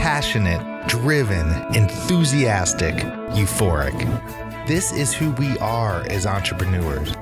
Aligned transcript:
Passionate, 0.00 0.88
driven, 0.88 1.46
enthusiastic, 1.74 2.94
euphoric. 3.34 4.66
This 4.66 4.92
is 4.92 5.12
who 5.12 5.32
we 5.32 5.58
are 5.58 6.02
as 6.08 6.24
entrepreneurs. 6.24 7.12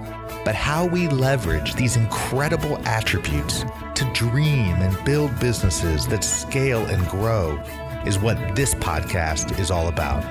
But 0.45 0.54
how 0.54 0.87
we 0.87 1.09
leverage 1.09 1.75
these 1.75 1.96
incredible 1.96 2.79
attributes 2.87 3.64
to 3.96 4.09
dream 4.14 4.77
and 4.77 5.05
build 5.05 5.37
businesses 5.41 6.07
that 6.07 6.23
scale 6.23 6.87
and 6.87 7.05
grow 7.09 7.61
is 8.07 8.21
what 8.21 8.37
this 8.55 8.77
podcast 8.77 9.59
is 9.59 9.73
all 9.73 9.89
about. 9.89 10.23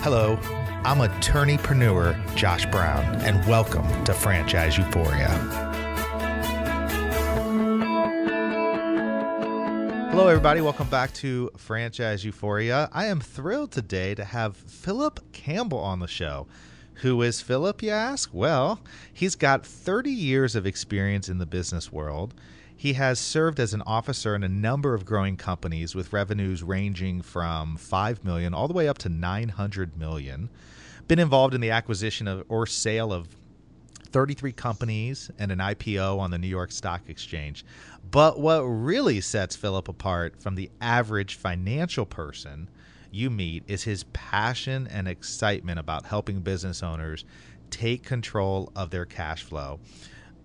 Hello, 0.00 0.38
I'm 0.86 1.06
attorneypreneur 1.06 2.34
Josh 2.34 2.64
Brown, 2.64 3.04
and 3.16 3.46
welcome 3.46 4.04
to 4.04 4.14
Franchise 4.14 4.78
Euphoria. 4.78 5.73
Hello, 10.14 10.28
everybody. 10.28 10.60
Welcome 10.60 10.88
back 10.88 11.12
to 11.14 11.50
Franchise 11.56 12.24
Euphoria. 12.24 12.88
I 12.92 13.06
am 13.06 13.20
thrilled 13.20 13.72
today 13.72 14.14
to 14.14 14.24
have 14.24 14.56
Philip 14.56 15.32
Campbell 15.32 15.80
on 15.80 15.98
the 15.98 16.06
show. 16.06 16.46
Who 17.02 17.20
is 17.20 17.40
Philip, 17.40 17.82
you 17.82 17.90
ask? 17.90 18.30
Well, 18.32 18.78
he's 19.12 19.34
got 19.34 19.66
30 19.66 20.12
years 20.12 20.54
of 20.54 20.66
experience 20.66 21.28
in 21.28 21.38
the 21.38 21.46
business 21.46 21.90
world. 21.90 22.32
He 22.76 22.92
has 22.92 23.18
served 23.18 23.58
as 23.58 23.74
an 23.74 23.82
officer 23.82 24.36
in 24.36 24.44
a 24.44 24.48
number 24.48 24.94
of 24.94 25.04
growing 25.04 25.36
companies 25.36 25.96
with 25.96 26.12
revenues 26.12 26.62
ranging 26.62 27.20
from 27.20 27.76
5 27.76 28.24
million 28.24 28.54
all 28.54 28.68
the 28.68 28.72
way 28.72 28.86
up 28.86 28.98
to 28.98 29.08
900 29.08 29.98
million. 29.98 30.48
Been 31.08 31.18
involved 31.18 31.54
in 31.54 31.60
the 31.60 31.72
acquisition 31.72 32.28
of 32.28 32.44
or 32.48 32.68
sale 32.68 33.12
of 33.12 33.26
33 34.14 34.52
companies 34.52 35.28
and 35.40 35.50
an 35.50 35.58
IPO 35.58 36.20
on 36.20 36.30
the 36.30 36.38
New 36.38 36.46
York 36.46 36.70
Stock 36.70 37.02
Exchange. 37.08 37.64
But 38.12 38.38
what 38.38 38.60
really 38.60 39.20
sets 39.20 39.56
Philip 39.56 39.88
apart 39.88 40.40
from 40.40 40.54
the 40.54 40.70
average 40.80 41.34
financial 41.34 42.06
person 42.06 42.70
you 43.10 43.28
meet 43.28 43.64
is 43.66 43.82
his 43.82 44.04
passion 44.12 44.86
and 44.86 45.08
excitement 45.08 45.80
about 45.80 46.06
helping 46.06 46.42
business 46.42 46.80
owners 46.80 47.24
take 47.70 48.04
control 48.04 48.70
of 48.76 48.90
their 48.90 49.04
cash 49.04 49.42
flow. 49.42 49.80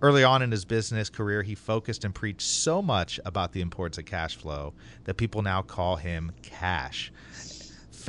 Early 0.02 0.24
on 0.24 0.42
in 0.42 0.50
his 0.50 0.66
business 0.66 1.08
career, 1.08 1.44
he 1.44 1.54
focused 1.54 2.04
and 2.06 2.16
preached 2.16 2.42
so 2.42 2.82
much 2.82 3.20
about 3.24 3.52
the 3.52 3.62
importance 3.62 4.00
of 4.00 4.06
cash 4.06 4.36
flow 4.36 4.74
that 5.04 5.18
people 5.18 5.44
now 5.44 5.62
call 5.62 5.96
him 5.96 6.32
Cash. 6.42 7.12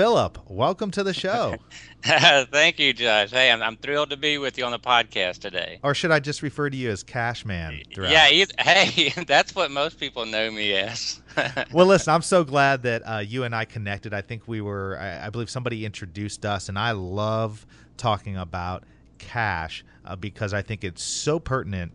Philip, 0.00 0.38
welcome 0.48 0.90
to 0.92 1.02
the 1.02 1.12
show. 1.12 1.56
Thank 2.02 2.78
you, 2.78 2.94
Josh. 2.94 3.32
Hey, 3.32 3.50
I'm, 3.50 3.62
I'm 3.62 3.76
thrilled 3.76 4.08
to 4.08 4.16
be 4.16 4.38
with 4.38 4.56
you 4.56 4.64
on 4.64 4.72
the 4.72 4.78
podcast 4.78 5.40
today. 5.40 5.78
Or 5.82 5.94
should 5.94 6.10
I 6.10 6.20
just 6.20 6.40
refer 6.40 6.70
to 6.70 6.74
you 6.74 6.88
as 6.88 7.02
Cash 7.02 7.44
Man? 7.44 7.82
Throughout? 7.94 8.10
Yeah, 8.10 8.46
hey, 8.60 9.12
that's 9.26 9.54
what 9.54 9.70
most 9.70 10.00
people 10.00 10.24
know 10.24 10.50
me 10.50 10.72
as. 10.72 11.20
well, 11.74 11.84
listen, 11.84 12.14
I'm 12.14 12.22
so 12.22 12.44
glad 12.44 12.84
that 12.84 13.02
uh, 13.02 13.18
you 13.18 13.44
and 13.44 13.54
I 13.54 13.66
connected. 13.66 14.14
I 14.14 14.22
think 14.22 14.48
we 14.48 14.62
were, 14.62 14.96
I, 14.98 15.26
I, 15.26 15.28
believe 15.28 15.50
somebody 15.50 15.84
introduced 15.84 16.46
us, 16.46 16.70
and 16.70 16.78
I 16.78 16.92
love 16.92 17.66
talking 17.98 18.38
about 18.38 18.84
cash 19.18 19.84
uh, 20.06 20.16
because 20.16 20.54
I 20.54 20.62
think 20.62 20.82
it's 20.82 21.02
so 21.02 21.38
pertinent 21.38 21.92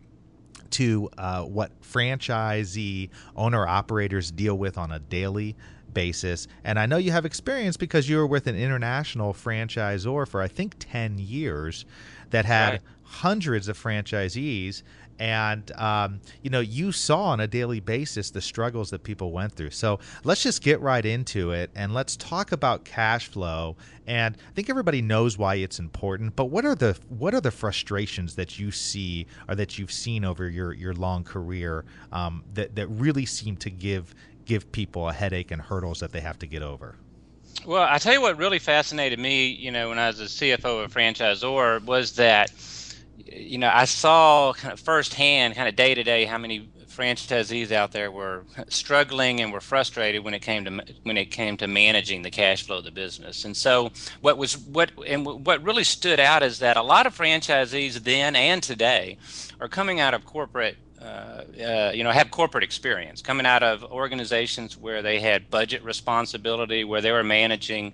to 0.70 1.10
uh, 1.18 1.42
what 1.42 1.72
franchisee 1.82 3.10
owner 3.34 3.66
operators 3.66 4.30
deal 4.30 4.56
with 4.56 4.78
on 4.78 4.92
a 4.92 5.00
daily 5.00 5.56
basis. 5.96 6.46
And 6.62 6.78
I 6.78 6.84
know 6.84 6.98
you 6.98 7.10
have 7.10 7.24
experience 7.24 7.78
because 7.78 8.06
you 8.06 8.18
were 8.18 8.26
with 8.26 8.46
an 8.46 8.54
international 8.54 9.32
franchisor 9.32 10.28
for 10.28 10.42
I 10.42 10.46
think 10.46 10.74
10 10.78 11.16
years 11.16 11.86
that 12.28 12.44
had 12.44 12.70
right. 12.70 12.80
hundreds 13.02 13.66
of 13.66 13.82
franchisees 13.82 14.82
and 15.18 15.72
um, 15.72 16.20
you 16.42 16.50
know 16.50 16.60
you 16.60 16.92
saw 16.92 17.28
on 17.28 17.40
a 17.40 17.46
daily 17.46 17.80
basis 17.80 18.30
the 18.30 18.40
struggles 18.42 18.90
that 18.90 19.02
people 19.02 19.32
went 19.32 19.50
through 19.52 19.70
so 19.70 19.98
let's 20.24 20.42
just 20.42 20.62
get 20.62 20.78
right 20.82 21.06
into 21.06 21.52
it 21.52 21.70
and 21.74 21.94
let's 21.94 22.14
talk 22.16 22.52
about 22.52 22.84
cash 22.84 23.28
flow 23.28 23.74
and 24.06 24.36
i 24.36 24.52
think 24.52 24.68
everybody 24.68 25.00
knows 25.00 25.38
why 25.38 25.54
it's 25.54 25.78
important 25.78 26.36
but 26.36 26.46
what 26.46 26.66
are 26.66 26.74
the 26.74 26.94
what 27.08 27.34
are 27.34 27.40
the 27.40 27.50
frustrations 27.50 28.34
that 28.34 28.58
you 28.58 28.70
see 28.70 29.26
or 29.48 29.54
that 29.54 29.78
you've 29.78 29.92
seen 29.92 30.24
over 30.24 30.50
your 30.50 30.74
your 30.74 30.92
long 30.92 31.24
career 31.24 31.84
um, 32.12 32.44
that 32.52 32.74
that 32.74 32.86
really 32.88 33.24
seem 33.24 33.56
to 33.56 33.70
give 33.70 34.14
give 34.46 34.72
people 34.72 35.08
a 35.08 35.12
headache 35.12 35.50
and 35.50 35.60
hurdles 35.60 36.00
that 36.00 36.12
they 36.12 36.20
have 36.20 36.38
to 36.38 36.46
get 36.46 36.62
over? 36.62 36.96
Well, 37.66 37.86
I 37.88 37.98
tell 37.98 38.12
you 38.12 38.20
what 38.20 38.38
really 38.38 38.58
fascinated 38.58 39.18
me, 39.18 39.48
you 39.48 39.70
know, 39.70 39.88
when 39.88 39.98
I 39.98 40.08
was 40.08 40.20
a 40.20 40.24
CFO 40.24 40.84
of 40.84 40.90
a 40.90 40.94
franchisor 40.94 41.82
was 41.82 42.12
that, 42.12 42.50
you 43.16 43.58
know, 43.58 43.70
I 43.72 43.86
saw 43.86 44.52
kind 44.52 44.72
of 44.72 44.80
firsthand, 44.80 45.54
kind 45.54 45.68
of 45.68 45.74
day 45.74 45.94
to 45.94 46.02
day, 46.02 46.24
how 46.24 46.38
many 46.38 46.68
franchisees 46.96 47.72
out 47.72 47.92
there 47.92 48.10
were 48.10 48.44
struggling 48.68 49.40
and 49.40 49.52
were 49.52 49.60
frustrated 49.60 50.24
when 50.24 50.32
it 50.32 50.40
came 50.40 50.64
to 50.64 50.82
when 51.02 51.16
it 51.16 51.26
came 51.26 51.56
to 51.58 51.66
managing 51.66 52.22
the 52.22 52.30
cash 52.30 52.62
flow 52.62 52.78
of 52.78 52.84
the 52.84 52.90
business. 52.90 53.44
And 53.44 53.56
so, 53.56 53.92
what 54.22 54.38
was 54.38 54.56
what 54.56 54.92
and 55.06 55.26
what 55.44 55.62
really 55.62 55.84
stood 55.84 56.18
out 56.18 56.42
is 56.42 56.58
that 56.60 56.76
a 56.76 56.82
lot 56.82 57.06
of 57.06 57.16
franchisees 57.16 57.94
then 58.02 58.34
and 58.34 58.62
today 58.62 59.18
are 59.60 59.68
coming 59.68 60.00
out 60.00 60.14
of 60.14 60.24
corporate 60.24 60.78
uh, 61.06 61.44
uh, 61.62 61.92
you 61.94 62.02
know, 62.02 62.10
have 62.10 62.30
corporate 62.30 62.64
experience 62.64 63.22
coming 63.22 63.46
out 63.46 63.62
of 63.62 63.84
organizations 63.84 64.76
where 64.76 65.02
they 65.02 65.20
had 65.20 65.50
budget 65.50 65.82
responsibility, 65.84 66.82
where 66.82 67.00
they 67.00 67.12
were 67.12 67.22
managing, 67.22 67.92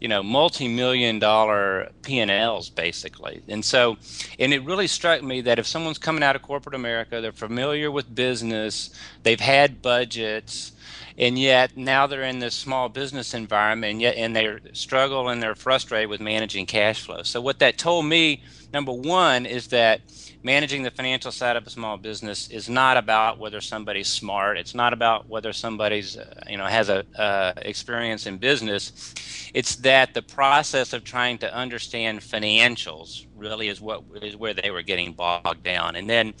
you 0.00 0.08
know, 0.08 0.22
multi-million 0.22 1.18
dollar 1.20 1.90
P&Ls 2.02 2.68
basically. 2.70 3.42
And 3.48 3.64
so, 3.64 3.98
and 4.38 4.52
it 4.52 4.64
really 4.64 4.88
struck 4.88 5.22
me 5.22 5.42
that 5.42 5.58
if 5.60 5.66
someone's 5.66 5.98
coming 5.98 6.24
out 6.24 6.34
of 6.34 6.42
corporate 6.42 6.74
America, 6.74 7.20
they're 7.20 7.32
familiar 7.32 7.90
with 7.90 8.12
business, 8.12 8.90
they've 9.22 9.40
had 9.40 9.80
budgets, 9.80 10.72
and 11.20 11.38
yet 11.38 11.76
now 11.76 12.06
they're 12.06 12.22
in 12.22 12.38
this 12.38 12.54
small 12.54 12.88
business 12.88 13.34
environment 13.34 13.92
and 13.92 14.00
yet 14.00 14.16
and 14.16 14.34
they 14.34 14.56
struggle 14.72 15.28
and 15.28 15.42
they're 15.42 15.54
frustrated 15.54 16.08
with 16.08 16.18
managing 16.18 16.64
cash 16.64 17.04
flow. 17.04 17.22
So 17.22 17.42
what 17.42 17.58
that 17.58 17.76
told 17.76 18.06
me, 18.06 18.42
number 18.72 18.92
one, 18.92 19.44
is 19.44 19.68
that 19.68 20.00
managing 20.42 20.82
the 20.82 20.90
financial 20.90 21.30
side 21.30 21.56
of 21.56 21.66
a 21.66 21.70
small 21.70 21.98
business 21.98 22.48
is 22.48 22.70
not 22.70 22.96
about 22.96 23.38
whether 23.38 23.60
somebody's 23.60 24.08
smart. 24.08 24.56
It's 24.56 24.74
not 24.74 24.94
about 24.94 25.28
whether 25.28 25.52
somebody's 25.52 26.16
uh, 26.16 26.42
you 26.48 26.56
know 26.56 26.64
has 26.64 26.88
a 26.88 27.04
uh, 27.20 27.52
experience 27.58 28.26
in 28.26 28.38
business. 28.38 29.14
It's 29.52 29.76
that 29.76 30.14
the 30.14 30.22
process 30.22 30.94
of 30.94 31.04
trying 31.04 31.36
to 31.38 31.54
understand 31.54 32.20
financials 32.20 33.26
really 33.40 33.68
is 33.68 33.80
what 33.80 34.04
is 34.22 34.36
where 34.36 34.54
they 34.54 34.70
were 34.70 34.82
getting 34.82 35.14
bogged 35.14 35.64
down. 35.64 35.96
And 35.96 36.10
then 36.10 36.34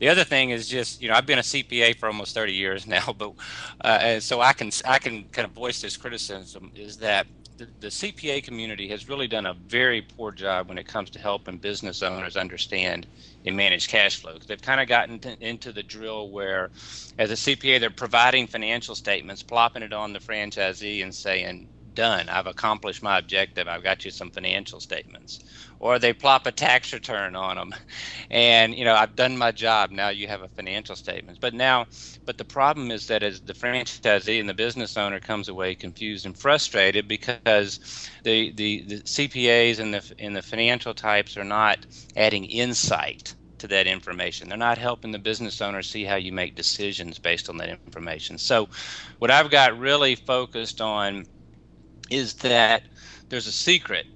the 0.00 0.08
other 0.10 0.24
thing 0.24 0.50
is 0.50 0.68
just 0.68 1.02
you 1.02 1.08
know 1.08 1.14
I've 1.16 1.26
been 1.26 1.40
a 1.40 1.42
CPA 1.42 1.96
for 1.98 2.08
almost 2.08 2.34
30 2.34 2.54
years 2.54 2.86
now, 2.88 3.14
but 3.18 3.32
uh, 3.84 4.20
so 4.20 4.42
I 4.42 4.54
can 4.54 4.70
I 4.86 4.98
can 5.00 5.26
kind 5.32 5.46
of 5.46 5.52
voice 5.52 5.80
this 5.80 5.98
criticism 5.98 6.72
is 6.74 6.98
that 6.98 7.26
the, 7.58 7.68
the 7.80 7.88
CPA 7.88 8.42
community 8.44 8.88
has 8.88 9.08
really 9.08 9.28
done 9.28 9.46
a 9.46 9.54
very 9.54 10.02
poor 10.02 10.32
job 10.32 10.68
when 10.68 10.78
it 10.78 10.86
comes 10.86 11.10
to 11.10 11.20
helping 11.20 11.58
business 11.58 12.02
owners 12.02 12.36
understand 12.36 13.06
and 13.44 13.56
manage 13.56 13.88
cash 13.88 14.20
flow. 14.20 14.38
They've 14.48 14.60
kind 14.60 14.80
of 14.80 14.88
gotten 14.88 15.20
to, 15.20 15.36
into 15.46 15.72
the 15.72 15.82
drill 15.82 16.30
where, 16.32 16.70
as 17.18 17.30
a 17.30 17.34
CPA, 17.34 17.80
they're 17.80 17.90
providing 17.90 18.46
financial 18.46 18.94
statements, 18.96 19.42
plopping 19.42 19.82
it 19.82 19.92
on 19.92 20.12
the 20.14 20.20
franchisee, 20.20 21.02
and 21.02 21.14
saying, 21.14 21.68
"Done. 21.94 22.28
I've 22.30 22.46
accomplished 22.48 23.02
my 23.02 23.18
objective. 23.18 23.68
I've 23.68 23.84
got 23.84 24.04
you 24.04 24.10
some 24.12 24.30
financial 24.30 24.80
statements." 24.80 25.40
or 25.80 25.98
they 25.98 26.12
plop 26.12 26.46
a 26.46 26.52
tax 26.52 26.92
return 26.92 27.36
on 27.36 27.56
them 27.56 27.74
and 28.30 28.74
you 28.74 28.84
know 28.84 28.94
i've 28.94 29.16
done 29.16 29.36
my 29.36 29.50
job 29.52 29.90
now 29.90 30.08
you 30.08 30.26
have 30.28 30.42
a 30.42 30.48
financial 30.50 30.96
statement 30.96 31.38
but 31.40 31.54
now 31.54 31.86
but 32.26 32.38
the 32.38 32.44
problem 32.44 32.90
is 32.90 33.06
that 33.06 33.22
as 33.22 33.40
the 33.42 33.54
franchisee 33.54 34.40
and 34.40 34.48
the 34.48 34.54
business 34.54 34.96
owner 34.96 35.20
comes 35.20 35.48
away 35.48 35.74
confused 35.74 36.26
and 36.26 36.38
frustrated 36.38 37.08
because 37.08 37.78
the 38.24 38.52
the, 38.54 38.84
the 38.88 39.02
cpas 39.02 39.78
and 39.80 39.94
the 39.94 40.12
and 40.18 40.36
the 40.36 40.42
financial 40.42 40.94
types 40.94 41.36
are 41.36 41.44
not 41.44 41.86
adding 42.16 42.44
insight 42.46 43.34
to 43.58 43.68
that 43.68 43.86
information. 43.86 44.50
They're 44.50 44.58
not 44.58 44.76
helping 44.78 45.12
the 45.12 45.18
business 45.18 45.62
owner 45.62 45.82
see 45.82 46.04
how 46.04 46.16
you 46.16 46.30
make 46.30 46.56
decisions 46.56 47.18
based 47.18 47.48
on 47.48 47.56
that 47.58 47.70
information. 47.86 48.36
So, 48.38 48.68
what 49.18 49.30
I've 49.30 49.50
got 49.50 49.78
really 49.78 50.14
focused 50.14 50.82
on 50.82 51.24
is 52.10 52.34
that 52.36 52.82
there's 53.30 53.46
a 53.46 53.52
secret 53.52 54.06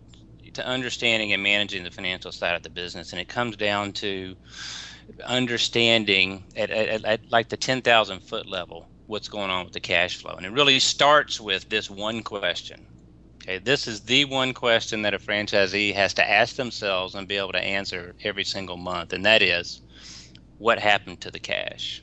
to 0.55 0.67
understanding 0.67 1.32
and 1.32 1.43
managing 1.43 1.85
the 1.85 1.91
financial 1.91 2.32
side 2.32 2.55
of 2.56 2.62
the 2.62 2.70
business, 2.70 3.12
and 3.12 3.20
it 3.20 3.29
comes 3.29 3.56
down 3.56 3.93
to 3.93 4.37
understanding 5.26 6.44
at, 6.56 6.70
at, 6.70 7.05
at 7.05 7.20
like 7.31 7.49
the 7.49 7.56
10,000 7.56 8.23
foot 8.23 8.49
level 8.49 8.91
what's 9.06 9.29
going 9.29 9.50
on 9.50 9.64
with 9.64 9.75
the 9.75 9.81
cash 9.81 10.17
flow. 10.17 10.35
And 10.37 10.46
it 10.46 10.52
really 10.52 10.81
starts 10.81 11.41
with 11.41 11.69
this 11.69 11.91
one 11.91 12.23
question. 12.23 12.87
Okay, 13.43 13.58
this 13.58 13.87
is 13.87 14.02
the 14.02 14.25
one 14.25 14.55
question 14.55 15.02
that 15.02 15.14
a 15.14 15.19
franchisee 15.19 15.94
has 15.94 16.14
to 16.14 16.31
ask 16.31 16.56
themselves 16.56 17.14
and 17.14 17.29
be 17.29 17.37
able 17.37 17.52
to 17.52 17.62
answer 17.62 18.14
every 18.25 18.44
single 18.44 18.79
month, 18.79 19.12
and 19.12 19.25
that 19.26 19.43
is, 19.43 19.82
what 20.58 20.79
happened 20.79 21.20
to 21.20 21.31
the 21.31 21.40
cash? 21.40 22.02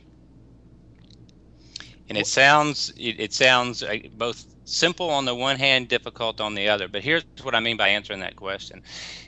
And 2.10 2.18
it 2.18 2.28
sounds 2.28 2.92
it, 2.98 3.20
it 3.20 3.34
sounds 3.34 3.82
uh, 3.82 3.98
both 4.14 4.46
simple 4.72 5.10
on 5.12 5.26
the 5.26 5.36
one 5.36 5.58
hand, 5.60 5.90
difficult 5.90 6.42
on 6.42 6.56
the 6.56 6.70
other. 6.70 6.88
But 6.90 7.04
here's 7.04 7.26
what 7.44 7.56
I 7.56 7.62
mean 7.62 7.78
by 7.78 7.90
answering 7.90 8.22
that 8.22 8.38
question: 8.38 8.82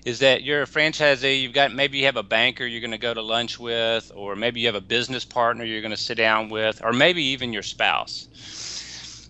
is 0.05 0.19
that 0.19 0.43
you're 0.43 0.63
a 0.63 0.67
franchisee. 0.67 1.41
You've 1.41 1.53
got 1.53 1.73
maybe 1.73 1.99
you 1.99 2.05
have 2.05 2.17
a 2.17 2.23
banker 2.23 2.65
you're 2.65 2.81
going 2.81 2.91
to 2.91 2.99
go 2.99 3.13
to 3.13 3.21
lunch 3.23 3.59
with, 3.59 4.11
or 4.15 4.35
maybe 4.35 4.61
you 4.61 4.67
have 4.67 4.75
a 4.75 4.81
business 4.81 5.25
partner 5.25 5.65
you're 5.65 5.81
going 5.81 5.91
to 5.91 5.97
sit 5.97 6.17
down 6.17 6.49
with, 6.49 6.81
or 6.83 6.93
maybe 6.93 7.23
even 7.23 7.53
your 7.53 7.63
spouse. 7.63 8.29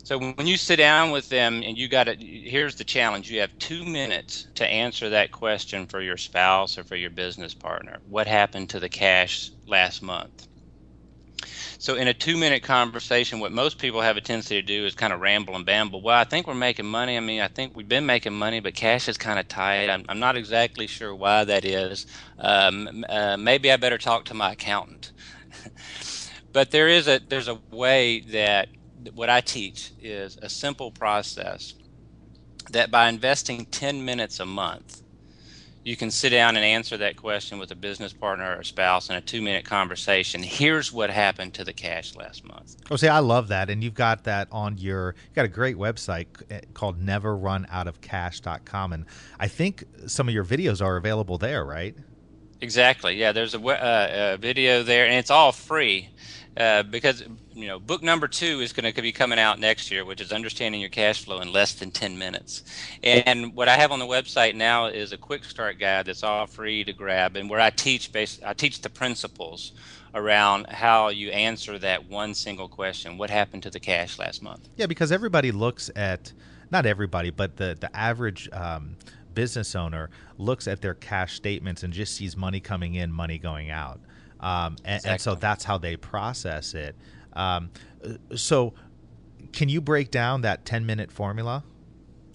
So 0.03 0.19
when 0.19 0.47
you 0.47 0.57
sit 0.57 0.77
down 0.77 1.11
with 1.11 1.29
them 1.29 1.63
and 1.63 1.77
you 1.77 1.87
got 1.89 2.07
it, 2.09 2.19
here's 2.21 2.75
the 2.75 2.85
challenge: 2.85 3.29
you 3.31 3.41
have 3.41 3.53
two 3.59 3.85
minutes 3.85 4.47
to 4.55 4.67
answer 4.67 5.09
that 5.09 5.31
question 5.31 5.87
for 5.87 6.01
your 6.01 6.17
spouse 6.17 6.77
or 6.77 6.83
for 6.85 6.95
your 6.97 7.11
business 7.11 7.53
partner. 7.55 7.99
What 8.03 8.27
happened 8.27 8.69
to 8.71 8.79
the 8.81 8.89
cash 8.89 9.51
last 9.67 10.01
month? 10.03 10.47
So 11.83 11.95
in 11.95 12.07
a 12.07 12.13
two 12.13 12.37
minute 12.37 12.63
conversation, 12.63 13.41
what 13.41 13.51
most 13.51 13.77
people 13.77 13.99
have 13.99 14.15
a 14.15 14.21
tendency 14.21 14.55
to 14.55 14.61
do 14.61 14.85
is 14.85 14.95
kind 14.95 15.11
of 15.11 15.19
ramble 15.19 15.53
and 15.53 15.65
bamble. 15.65 16.01
Well, 16.01 16.17
I 16.17 16.23
think 16.23 16.47
we're 16.47 16.53
making 16.53 16.85
money. 16.85 17.17
I 17.17 17.19
mean, 17.19 17.41
I 17.41 17.49
think 17.49 17.75
we've 17.75 17.89
been 17.89 18.05
making 18.05 18.31
money, 18.31 18.61
but 18.61 18.73
cash 18.73 19.09
is 19.09 19.17
kind 19.17 19.37
of 19.37 19.49
tight. 19.49 19.89
I'm, 19.89 20.05
I'm 20.07 20.19
not 20.19 20.37
exactly 20.37 20.87
sure 20.87 21.13
why 21.13 21.43
that 21.43 21.65
is. 21.65 22.05
Um, 22.39 23.03
uh, 23.09 23.35
maybe 23.35 23.69
I 23.69 23.75
better 23.75 23.97
talk 23.97 24.23
to 24.27 24.33
my 24.33 24.53
accountant. 24.53 25.11
but 26.53 26.71
there 26.71 26.87
is 26.87 27.09
a 27.09 27.19
there's 27.27 27.49
a 27.49 27.61
way 27.69 28.21
that 28.31 28.69
what 29.13 29.29
I 29.29 29.41
teach 29.41 29.91
is 29.99 30.37
a 30.41 30.47
simple 30.47 30.89
process 30.89 31.73
that 32.71 32.91
by 32.91 33.09
investing 33.09 33.67
10 33.71 34.05
minutes 34.05 34.39
a 34.39 34.45
month 34.45 35.02
you 35.83 35.97
can 35.97 36.09
sit 36.09 36.29
down 36.29 36.55
and 36.55 36.63
answer 36.63 36.97
that 36.97 37.17
question 37.17 37.59
with 37.59 37.71
a 37.71 37.75
business 37.75 38.13
partner 38.13 38.57
or 38.57 38.63
spouse 38.63 39.09
in 39.09 39.15
a 39.15 39.21
two 39.21 39.41
minute 39.41 39.65
conversation. 39.65 40.41
Here's 40.41 40.91
what 40.91 41.09
happened 41.09 41.53
to 41.55 41.63
the 41.63 41.73
cash 41.73 42.15
last 42.15 42.45
month. 42.45 42.77
Oh, 42.89 42.95
see, 42.95 43.07
I 43.07 43.19
love 43.19 43.49
that. 43.49 43.69
And 43.69 43.83
you've 43.83 43.93
got 43.93 44.23
that 44.23 44.47
on 44.51 44.77
your, 44.77 45.15
you've 45.27 45.35
got 45.35 45.45
a 45.45 45.49
great 45.49 45.77
website 45.77 46.27
eh, 46.49 46.61
called 46.73 47.01
neverrunoutofcash.com. 47.01 48.93
And 48.93 49.05
I 49.39 49.47
think 49.47 49.83
some 50.07 50.27
of 50.27 50.33
your 50.33 50.45
videos 50.45 50.83
are 50.83 50.95
available 50.95 51.37
there, 51.37 51.65
right? 51.65 51.95
Exactly. 52.63 53.15
Yeah, 53.17 53.33
there's 53.33 53.53
a, 53.53 53.59
uh, 53.59 54.35
a 54.35 54.37
video 54.37 54.83
there, 54.83 55.05
and 55.05 55.15
it's 55.15 55.29
all 55.29 55.51
free. 55.51 56.09
Uh, 56.55 56.83
because 56.83 57.23
you 57.55 57.67
know 57.67 57.79
book 57.79 58.03
number 58.03 58.27
two 58.27 58.61
is 58.61 58.73
going 58.73 58.93
to 58.93 59.01
be 59.01 59.11
coming 59.11 59.39
out 59.39 59.57
next 59.57 59.89
year 59.89 60.05
which 60.05 60.21
is 60.21 60.31
understanding 60.31 60.79
your 60.79 60.89
cash 60.91 61.25
flow 61.25 61.41
in 61.41 61.51
less 61.51 61.73
than 61.73 61.89
10 61.89 62.15
minutes 62.15 62.61
and 63.01 63.55
what 63.55 63.67
i 63.67 63.75
have 63.75 63.91
on 63.91 63.97
the 63.97 64.05
website 64.05 64.53
now 64.53 64.85
is 64.85 65.11
a 65.11 65.17
quick 65.17 65.43
start 65.43 65.79
guide 65.79 66.05
that's 66.05 66.21
all 66.21 66.45
free 66.45 66.83
to 66.83 66.93
grab 66.93 67.35
and 67.35 67.49
where 67.49 67.59
i 67.59 67.71
teach 67.71 68.11
base 68.11 68.39
i 68.45 68.53
teach 68.53 68.81
the 68.81 68.89
principles 68.89 69.71
around 70.13 70.67
how 70.67 71.07
you 71.07 71.31
answer 71.31 71.79
that 71.79 72.07
one 72.07 72.35
single 72.35 72.67
question 72.67 73.17
what 73.17 73.31
happened 73.31 73.63
to 73.63 73.71
the 73.71 73.79
cash 73.79 74.19
last 74.19 74.43
month 74.43 74.69
yeah 74.77 74.85
because 74.85 75.11
everybody 75.11 75.51
looks 75.51 75.89
at 75.95 76.33
not 76.69 76.85
everybody 76.85 77.31
but 77.31 77.57
the 77.57 77.75
the 77.79 77.89
average 77.95 78.47
um, 78.53 78.95
business 79.33 79.75
owner 79.75 80.09
looks 80.37 80.67
at 80.67 80.81
their 80.81 80.93
cash 80.93 81.35
statements 81.35 81.83
and 81.83 81.93
just 81.93 82.15
sees 82.15 82.35
money 82.35 82.59
coming 82.59 82.95
in 82.95 83.11
money 83.11 83.37
going 83.37 83.69
out 83.69 83.99
um, 84.43 84.75
and, 84.83 84.95
exactly. 84.97 85.11
and, 85.11 85.21
so 85.21 85.35
that's 85.35 85.63
how 85.63 85.77
they 85.77 85.95
process 85.95 86.73
it. 86.73 86.95
Um, 87.31 87.71
so, 88.35 88.73
can 89.53 89.69
you 89.69 89.79
break 89.79 90.11
down 90.11 90.41
that 90.41 90.65
10 90.65 90.85
minute 90.85 91.11
formula? 91.11 91.63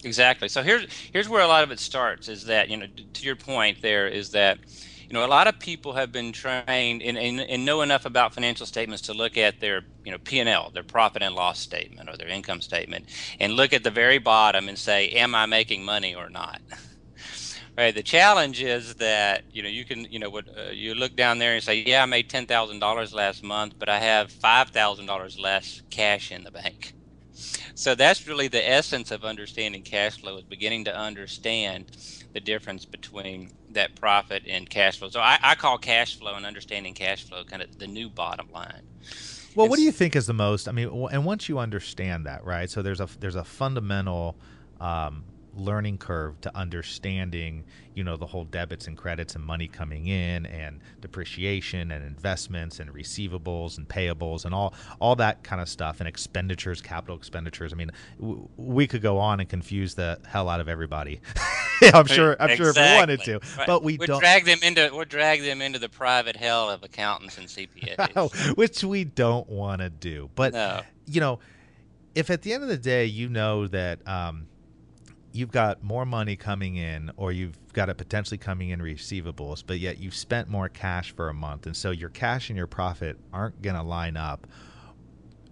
Exactly. 0.03 0.47
So 0.49 0.63
here's 0.63 0.91
here's 1.13 1.29
where 1.29 1.43
a 1.43 1.47
lot 1.47 1.63
of 1.63 1.71
it 1.71 1.79
starts. 1.79 2.27
Is 2.27 2.45
that 2.45 2.69
you 2.69 2.77
know 2.77 2.87
to 3.13 3.23
your 3.23 3.35
point 3.35 3.81
there 3.81 4.07
is 4.07 4.31
that 4.31 4.57
you 5.07 5.13
know 5.13 5.25
a 5.25 5.27
lot 5.27 5.47
of 5.47 5.59
people 5.59 5.93
have 5.93 6.11
been 6.11 6.31
trained 6.31 7.03
and, 7.03 7.17
and, 7.17 7.41
and 7.41 7.65
know 7.65 7.81
enough 7.81 8.05
about 8.05 8.33
financial 8.33 8.65
statements 8.65 9.03
to 9.03 9.13
look 9.13 9.37
at 9.37 9.59
their 9.59 9.83
you 10.05 10.11
know 10.11 10.17
p&l 10.19 10.69
their 10.71 10.83
profit 10.83 11.21
and 11.21 11.35
loss 11.35 11.59
statement 11.59 12.07
or 12.09 12.15
their 12.15 12.27
income 12.27 12.61
statement 12.61 13.05
and 13.39 13.53
look 13.53 13.73
at 13.73 13.83
the 13.83 13.89
very 13.89 14.19
bottom 14.19 14.69
and 14.69 14.77
say 14.77 15.09
am 15.09 15.33
i 15.33 15.47
making 15.47 15.83
money 15.83 16.13
or 16.13 16.29
not 16.29 16.61
Right. 17.79 17.95
The 17.95 18.03
challenge 18.03 18.61
is 18.61 18.95
that 18.95 19.43
you 19.53 19.63
know 19.63 19.69
you 19.69 19.85
can 19.85 20.03
you 20.11 20.19
know 20.19 20.29
what 20.29 20.49
uh, 20.49 20.71
you 20.71 20.93
look 20.95 21.15
down 21.15 21.39
there 21.39 21.53
and 21.53 21.63
say, 21.63 21.81
yeah, 21.87 22.03
I 22.03 22.05
made 22.07 22.29
ten 22.29 22.45
thousand 22.45 22.79
dollars 22.79 23.13
last 23.13 23.41
month, 23.41 23.75
but 23.79 23.87
I 23.87 23.99
have 23.99 24.29
five 24.29 24.71
thousand 24.71 25.05
dollars 25.05 25.39
less 25.39 25.81
cash 25.89 26.29
in 26.29 26.43
the 26.43 26.51
bank. 26.51 26.93
So 27.75 27.95
that's 27.95 28.27
really 28.27 28.49
the 28.49 28.69
essence 28.69 29.11
of 29.11 29.23
understanding 29.23 29.81
cash 29.81 30.19
flow 30.19 30.35
is 30.35 30.43
beginning 30.43 30.83
to 30.85 30.93
understand 30.93 31.95
the 32.33 32.41
difference 32.41 32.83
between 32.83 33.51
that 33.69 33.95
profit 33.95 34.43
and 34.45 34.69
cash 34.69 34.99
flow. 34.99 35.07
So 35.07 35.21
I, 35.21 35.39
I 35.41 35.55
call 35.55 35.77
cash 35.77 36.19
flow 36.19 36.35
and 36.35 36.45
understanding 36.45 36.93
cash 36.93 37.25
flow 37.29 37.45
kind 37.45 37.61
of 37.61 37.79
the 37.79 37.87
new 37.87 38.09
bottom 38.09 38.51
line. 38.51 38.81
Well, 39.55 39.67
it's, 39.67 39.69
what 39.69 39.77
do 39.77 39.83
you 39.83 39.93
think 39.93 40.17
is 40.17 40.27
the 40.27 40.33
most? 40.33 40.67
I 40.67 40.73
mean, 40.73 40.89
and 41.13 41.23
once 41.23 41.47
you 41.47 41.59
understand 41.59 42.25
that, 42.25 42.43
right? 42.43 42.69
So 42.69 42.81
there's 42.81 42.99
a 42.99 43.07
there's 43.21 43.37
a 43.37 43.45
fundamental 43.45 44.35
um, 44.81 45.23
learning 45.59 45.97
curve 45.97 46.39
to 46.41 46.55
understanding 46.57 47.63
you 47.93 48.03
know 48.03 48.15
the 48.15 48.25
whole 48.25 48.45
debits 48.45 48.87
and 48.87 48.97
credits 48.97 49.35
and 49.35 49.43
money 49.43 49.67
coming 49.67 50.07
in 50.07 50.45
and 50.45 50.79
depreciation 51.01 51.91
and 51.91 52.05
investments 52.05 52.79
and 52.79 52.93
receivables 52.93 53.77
and 53.77 53.87
payables 53.87 54.45
and 54.45 54.55
all 54.55 54.73
all 55.01 55.15
that 55.15 55.43
kind 55.43 55.61
of 55.61 55.67
stuff 55.67 55.99
and 55.99 56.07
expenditures 56.07 56.81
capital 56.81 57.15
expenditures 57.15 57.73
i 57.73 57.75
mean 57.75 57.91
w- 58.19 58.47
we 58.57 58.87
could 58.87 59.01
go 59.01 59.17
on 59.17 59.39
and 59.39 59.49
confuse 59.49 59.95
the 59.95 60.19
hell 60.25 60.47
out 60.47 60.59
of 60.59 60.69
everybody 60.69 61.19
i'm 61.93 62.05
sure 62.05 62.37
i'm 62.39 62.49
exactly. 62.49 62.55
sure 62.55 62.69
if 62.69 62.75
we 62.77 62.97
wanted 62.97 63.21
to 63.21 63.39
but 63.65 63.83
we 63.83 63.97
we'll 63.97 64.07
don't 64.07 64.19
drag 64.19 64.45
them 64.45 64.59
into 64.61 64.89
we'll 64.93 65.05
drag 65.05 65.41
them 65.41 65.61
into 65.61 65.77
the 65.77 65.89
private 65.89 66.35
hell 66.35 66.69
of 66.69 66.83
accountants 66.83 67.37
and 67.37 67.47
cpas 67.47 68.55
which 68.55 68.83
we 68.83 69.03
don't 69.03 69.49
want 69.49 69.81
to 69.81 69.89
do 69.89 70.29
but 70.35 70.53
no. 70.53 70.81
you 71.05 71.19
know 71.19 71.39
if 72.15 72.29
at 72.29 72.41
the 72.41 72.53
end 72.53 72.63
of 72.63 72.69
the 72.69 72.77
day 72.77 73.05
you 73.05 73.29
know 73.29 73.67
that 73.67 74.05
um, 74.07 74.47
you've 75.31 75.51
got 75.51 75.83
more 75.83 76.05
money 76.05 76.35
coming 76.35 76.75
in 76.75 77.11
or 77.17 77.31
you've 77.31 77.57
got 77.73 77.89
it 77.89 77.97
potentially 77.97 78.37
coming 78.37 78.69
in 78.69 78.79
receivables 78.79 79.63
but 79.65 79.79
yet 79.79 79.99
you've 79.99 80.15
spent 80.15 80.47
more 80.47 80.69
cash 80.69 81.11
for 81.11 81.29
a 81.29 81.33
month 81.33 81.65
and 81.65 81.75
so 81.75 81.91
your 81.91 82.09
cash 82.09 82.49
and 82.49 82.57
your 82.57 82.67
profit 82.67 83.17
aren't 83.31 83.61
going 83.61 83.75
to 83.75 83.83
line 83.83 84.17
up. 84.17 84.47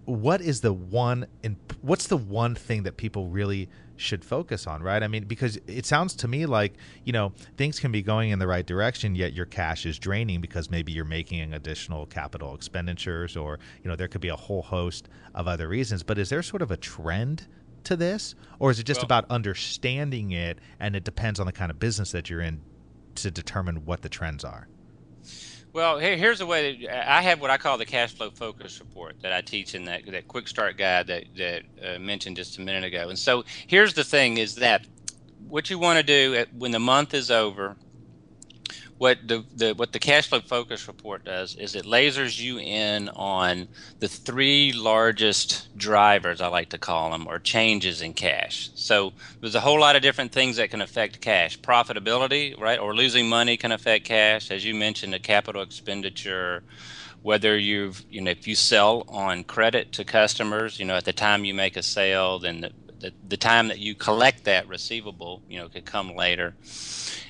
What 0.06 0.40
is 0.40 0.62
the 0.62 0.72
one 0.72 1.28
in 1.44 1.58
what's 1.82 2.08
the 2.08 2.18
one 2.18 2.56
thing 2.56 2.84
that 2.84 2.96
people 2.96 3.28
really 3.28 3.70
should 3.98 4.24
focus 4.24 4.66
on 4.66 4.82
right? 4.82 5.04
I 5.04 5.08
mean 5.10 5.26
because 5.26 5.60
it 5.68 5.86
sounds 5.86 6.16
to 6.16 6.30
me 6.30 6.46
like 6.46 6.76
you 7.04 7.12
know 7.12 7.34
things 7.58 7.78
can 7.80 7.92
be 7.92 8.02
going 8.02 8.30
in 8.30 8.40
the 8.40 8.48
right 8.48 8.66
direction 8.66 9.16
yet 9.16 9.34
your 9.34 9.46
cash 9.46 9.86
is 9.86 10.00
draining 10.00 10.40
because 10.40 10.72
maybe 10.72 10.94
you're 10.94 11.04
making 11.04 11.54
additional 11.54 12.06
capital 12.06 12.56
expenditures 12.56 13.36
or 13.36 13.60
you 13.84 13.90
know 13.90 13.98
there 13.98 14.08
could 14.08 14.22
be 14.22 14.30
a 14.30 14.36
whole 14.36 14.62
host 14.62 15.10
of 15.36 15.48
other 15.48 15.68
reasons. 15.68 16.04
But 16.04 16.18
is 16.18 16.30
there 16.30 16.42
sort 16.42 16.62
of 16.62 16.72
a 16.72 16.78
trend 16.78 17.48
to 17.86 17.96
this, 17.96 18.36
or 18.60 18.72
is 18.72 18.80
it 18.80 18.84
just 18.86 19.00
well, 19.00 19.06
about 19.06 19.26
understanding 19.30 20.32
it 20.32 20.60
and 20.80 20.96
it 20.96 21.04
depends 21.04 21.40
on 21.40 21.46
the 21.46 21.52
kind 21.52 21.72
of 21.72 21.80
business 21.80 22.12
that 22.12 22.30
you're 22.30 22.42
in 22.42 22.62
to 23.16 23.32
determine 23.32 23.86
what 23.86 24.02
the 24.02 24.10
trends 24.10 24.44
are? 24.44 24.68
Well, 25.74 26.00
here, 26.00 26.18
here's 26.18 26.40
the 26.40 26.46
way 26.46 26.86
that 26.86 27.12
I 27.12 27.22
have 27.22 27.40
what 27.40 27.52
I 27.52 27.58
call 27.58 27.78
the 27.78 27.86
cash 27.86 28.16
flow 28.16 28.32
focus 28.32 28.80
report 28.80 29.22
that 29.22 29.32
I 29.32 29.42
teach 29.42 29.76
in 29.76 29.86
that, 29.86 30.06
that 30.08 30.28
quick 30.28 30.48
start 30.48 30.78
guide 30.78 31.08
that, 31.08 31.26
that 31.38 31.64
uh, 31.84 32.00
mentioned 32.00 32.36
just 32.36 32.58
a 32.58 32.62
minute 32.62 32.84
ago. 32.84 33.10
And 33.10 33.20
so 33.20 33.44
here's 33.68 33.94
the 33.94 34.04
thing 34.04 34.38
is 34.38 34.56
that 34.56 34.88
what 35.48 35.70
you 35.70 35.78
want 35.78 35.98
to 35.98 36.04
do 36.04 36.46
when 36.58 36.72
the 36.72 36.80
month 36.80 37.14
is 37.14 37.30
over 37.30 37.76
what 38.98 39.20
the, 39.28 39.44
the 39.56 39.74
what 39.74 39.94
the 39.94 40.00
cash 40.00 40.28
flow 40.28 40.40
focus 40.40 40.88
report 40.88 41.24
does 41.24 41.56
is 41.56 41.76
it 41.76 41.86
lasers 41.86 42.40
you 42.40 42.58
in 42.60 43.10
on 43.10 43.68
the 44.00 44.08
three 44.08 44.74
largest 44.74 45.76
drivers 45.78 46.42
I 46.42 46.48
like 46.48 46.70
to 46.70 46.78
call 46.78 47.12
them 47.12 47.28
or 47.28 47.40
changes 47.40 48.02
in 48.02 48.14
cash. 48.14 48.72
So 48.74 49.14
there's 49.40 49.56
a 49.56 49.60
whole 49.60 49.80
lot 49.80 49.96
of 49.96 50.02
different 50.02 50.32
things 50.32 50.58
that 50.58 50.72
can 50.72 50.82
affect 50.82 51.22
cash. 51.22 51.60
Profitability, 51.60 52.60
right, 52.60 52.80
or 52.80 52.96
losing 52.96 53.30
money 53.30 53.56
can 53.56 53.72
affect 53.72 54.06
cash. 54.06 54.50
As 54.50 54.66
you 54.66 54.74
mentioned, 54.74 55.14
a 55.14 55.20
capital 55.20 55.62
expenditure, 55.62 56.64
whether 57.22 57.58
you've 57.58 58.04
you 58.10 58.22
know 58.22 58.32
if 58.32 58.48
you 58.48 58.56
sell 58.56 59.06
on 59.08 59.44
credit 59.44 59.92
to 59.94 60.04
customers, 60.04 60.80
you 60.80 60.86
know 60.86 60.96
at 60.96 61.06
the 61.06 61.14
time 61.14 61.46
you 61.46 61.54
make 61.54 61.78
a 61.78 61.84
sale, 61.84 62.40
then 62.40 62.62
the, 62.62 62.72
the, 63.00 63.14
the 63.28 63.38
time 63.38 63.70
that 63.70 63.80
you 63.80 63.96
collect 63.96 64.46
that 64.46 64.68
receivable, 64.68 65.44
you 65.48 65.60
know, 65.60 65.70
could 65.70 65.86
come 65.86 66.16
later 66.16 66.56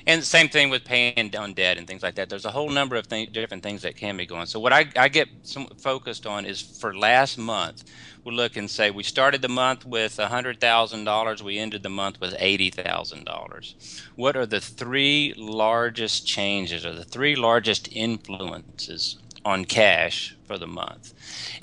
and 0.06 0.24
same 0.24 0.48
thing 0.48 0.70
with 0.70 0.84
paying 0.84 1.30
down 1.30 1.54
debt 1.54 1.78
and 1.78 1.86
things 1.86 2.02
like 2.02 2.16
that. 2.16 2.28
There's 2.30 2.46
a 2.46 2.52
whole 2.52 2.70
number 2.70 2.96
of 2.96 3.08
th- 3.08 3.32
different 3.32 3.62
things 3.62 3.82
that 3.82 3.96
can 3.96 4.16
be 4.16 4.26
going. 4.26 4.46
So 4.46 4.60
what 4.60 4.72
I, 4.72 4.86
I 4.96 5.08
get 5.08 5.28
some 5.42 5.68
focused 5.78 6.26
on 6.26 6.46
is 6.46 6.60
for 6.60 6.96
last 6.96 7.38
month, 7.38 7.84
we 8.24 8.32
look 8.32 8.56
and 8.56 8.70
say 8.70 8.90
we 8.90 9.04
started 9.04 9.42
the 9.42 9.48
month 9.48 9.86
with 9.86 10.16
$100,000, 10.16 11.42
we 11.42 11.58
ended 11.58 11.84
the 11.84 11.90
month 11.90 12.20
with 12.20 12.34
$80,000. 12.34 13.74
What 14.16 14.36
are 14.36 14.46
the 14.46 14.60
three 14.60 15.34
largest 15.36 16.26
changes 16.26 16.86
or 16.86 16.94
the 16.94 17.04
three 17.04 17.36
largest 17.36 17.88
influences 17.92 19.18
on 19.44 19.64
cash 19.64 20.36
for 20.46 20.58
the 20.58 20.66
month. 20.66 21.12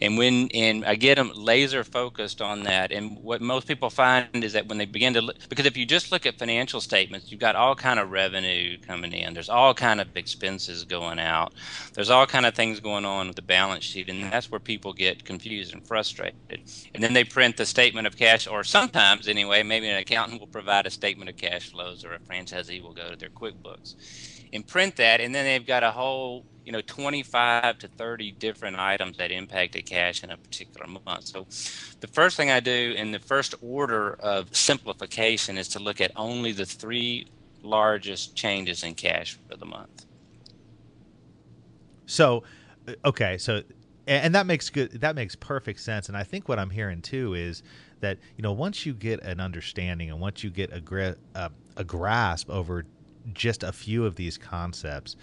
And 0.01 0.17
when 0.17 0.47
and 0.53 0.85
I 0.85 0.95
get 0.95 1.15
them 1.15 1.31
laser 1.35 1.83
focused 1.83 2.41
on 2.41 2.63
that. 2.63 2.91
And 2.91 3.17
what 3.23 3.41
most 3.41 3.67
people 3.67 3.89
find 3.89 4.43
is 4.43 4.53
that 4.53 4.67
when 4.67 4.77
they 4.77 4.85
begin 4.85 5.13
to 5.15 5.21
look, 5.21 5.37
because 5.49 5.65
if 5.65 5.75
you 5.75 5.85
just 5.85 6.11
look 6.11 6.25
at 6.25 6.37
financial 6.37 6.79
statements, 6.79 7.31
you've 7.31 7.39
got 7.39 7.55
all 7.55 7.75
kind 7.75 7.99
of 7.99 8.11
revenue 8.11 8.77
coming 8.77 9.11
in. 9.11 9.33
There's 9.33 9.49
all 9.49 9.73
kind 9.73 9.99
of 9.99 10.15
expenses 10.15 10.85
going 10.85 11.19
out. 11.19 11.53
There's 11.93 12.11
all 12.11 12.27
kind 12.27 12.45
of 12.45 12.53
things 12.53 12.79
going 12.79 13.05
on 13.05 13.27
with 13.27 13.35
the 13.35 13.41
balance 13.41 13.83
sheet, 13.83 14.09
and 14.09 14.31
that's 14.31 14.51
where 14.51 14.59
people 14.59 14.93
get 14.93 15.25
confused 15.25 15.73
and 15.73 15.85
frustrated. 15.85 16.61
And 16.93 17.03
then 17.03 17.13
they 17.13 17.23
print 17.23 17.57
the 17.57 17.65
statement 17.65 18.07
of 18.07 18.17
cash, 18.17 18.47
or 18.47 18.63
sometimes 18.63 19.27
anyway, 19.27 19.63
maybe 19.63 19.89
an 19.89 19.97
accountant 19.97 20.39
will 20.39 20.47
provide 20.47 20.85
a 20.85 20.91
statement 20.91 21.29
of 21.29 21.37
cash 21.37 21.71
flows, 21.71 22.05
or 22.05 22.13
a 22.13 22.19
franchisee 22.19 22.81
will 22.81 22.93
go 22.93 23.09
to 23.09 23.15
their 23.15 23.29
QuickBooks 23.29 23.95
and 24.53 24.65
print 24.65 24.95
that, 24.95 25.21
and 25.21 25.33
then 25.33 25.45
they've 25.45 25.67
got 25.67 25.83
a 25.83 25.91
whole 25.91 26.45
you 26.65 26.71
know 26.71 26.81
25 26.81 27.77
to 27.79 27.87
30 27.87 28.31
different 28.33 28.77
items 28.77 29.17
that 29.17 29.31
impacted 29.31 29.85
cash 29.85 30.23
in 30.23 30.31
a 30.31 30.37
particular 30.37 30.87
month. 30.87 31.25
So 31.25 31.47
the 32.01 32.07
first 32.07 32.37
thing 32.37 32.51
i 32.51 32.59
do 32.59 32.93
in 32.97 33.11
the 33.11 33.19
first 33.19 33.55
order 33.61 34.15
of 34.15 34.55
simplification 34.55 35.57
is 35.57 35.67
to 35.69 35.79
look 35.79 36.01
at 36.01 36.11
only 36.15 36.51
the 36.51 36.65
three 36.65 37.27
largest 37.63 38.35
changes 38.35 38.83
in 38.83 38.95
cash 38.95 39.39
for 39.49 39.57
the 39.57 39.65
month. 39.65 40.05
So 42.07 42.43
uh, 42.87 42.93
okay 43.05 43.37
so 43.37 43.61
and 44.07 44.35
that 44.35 44.45
makes 44.45 44.69
good 44.69 44.91
that 45.01 45.15
makes 45.15 45.35
perfect 45.35 45.79
sense 45.79 46.07
and 46.07 46.17
i 46.17 46.23
think 46.23 46.47
what 46.47 46.59
i'm 46.59 46.69
hearing 46.69 47.01
too 47.01 47.33
is 47.33 47.63
that 48.01 48.19
you 48.35 48.43
know 48.43 48.51
once 48.51 48.85
you 48.85 48.93
get 48.93 49.21
an 49.23 49.39
understanding 49.39 50.11
and 50.11 50.19
once 50.19 50.43
you 50.43 50.49
get 50.49 50.71
a, 50.71 50.79
gra- 50.79 51.15
uh, 51.33 51.49
a 51.77 51.83
grasp 51.83 52.49
over 52.49 52.85
just 53.33 53.63
a 53.63 53.71
few 53.71 54.05
of 54.05 54.15
these 54.15 54.37
concepts, 54.37 55.15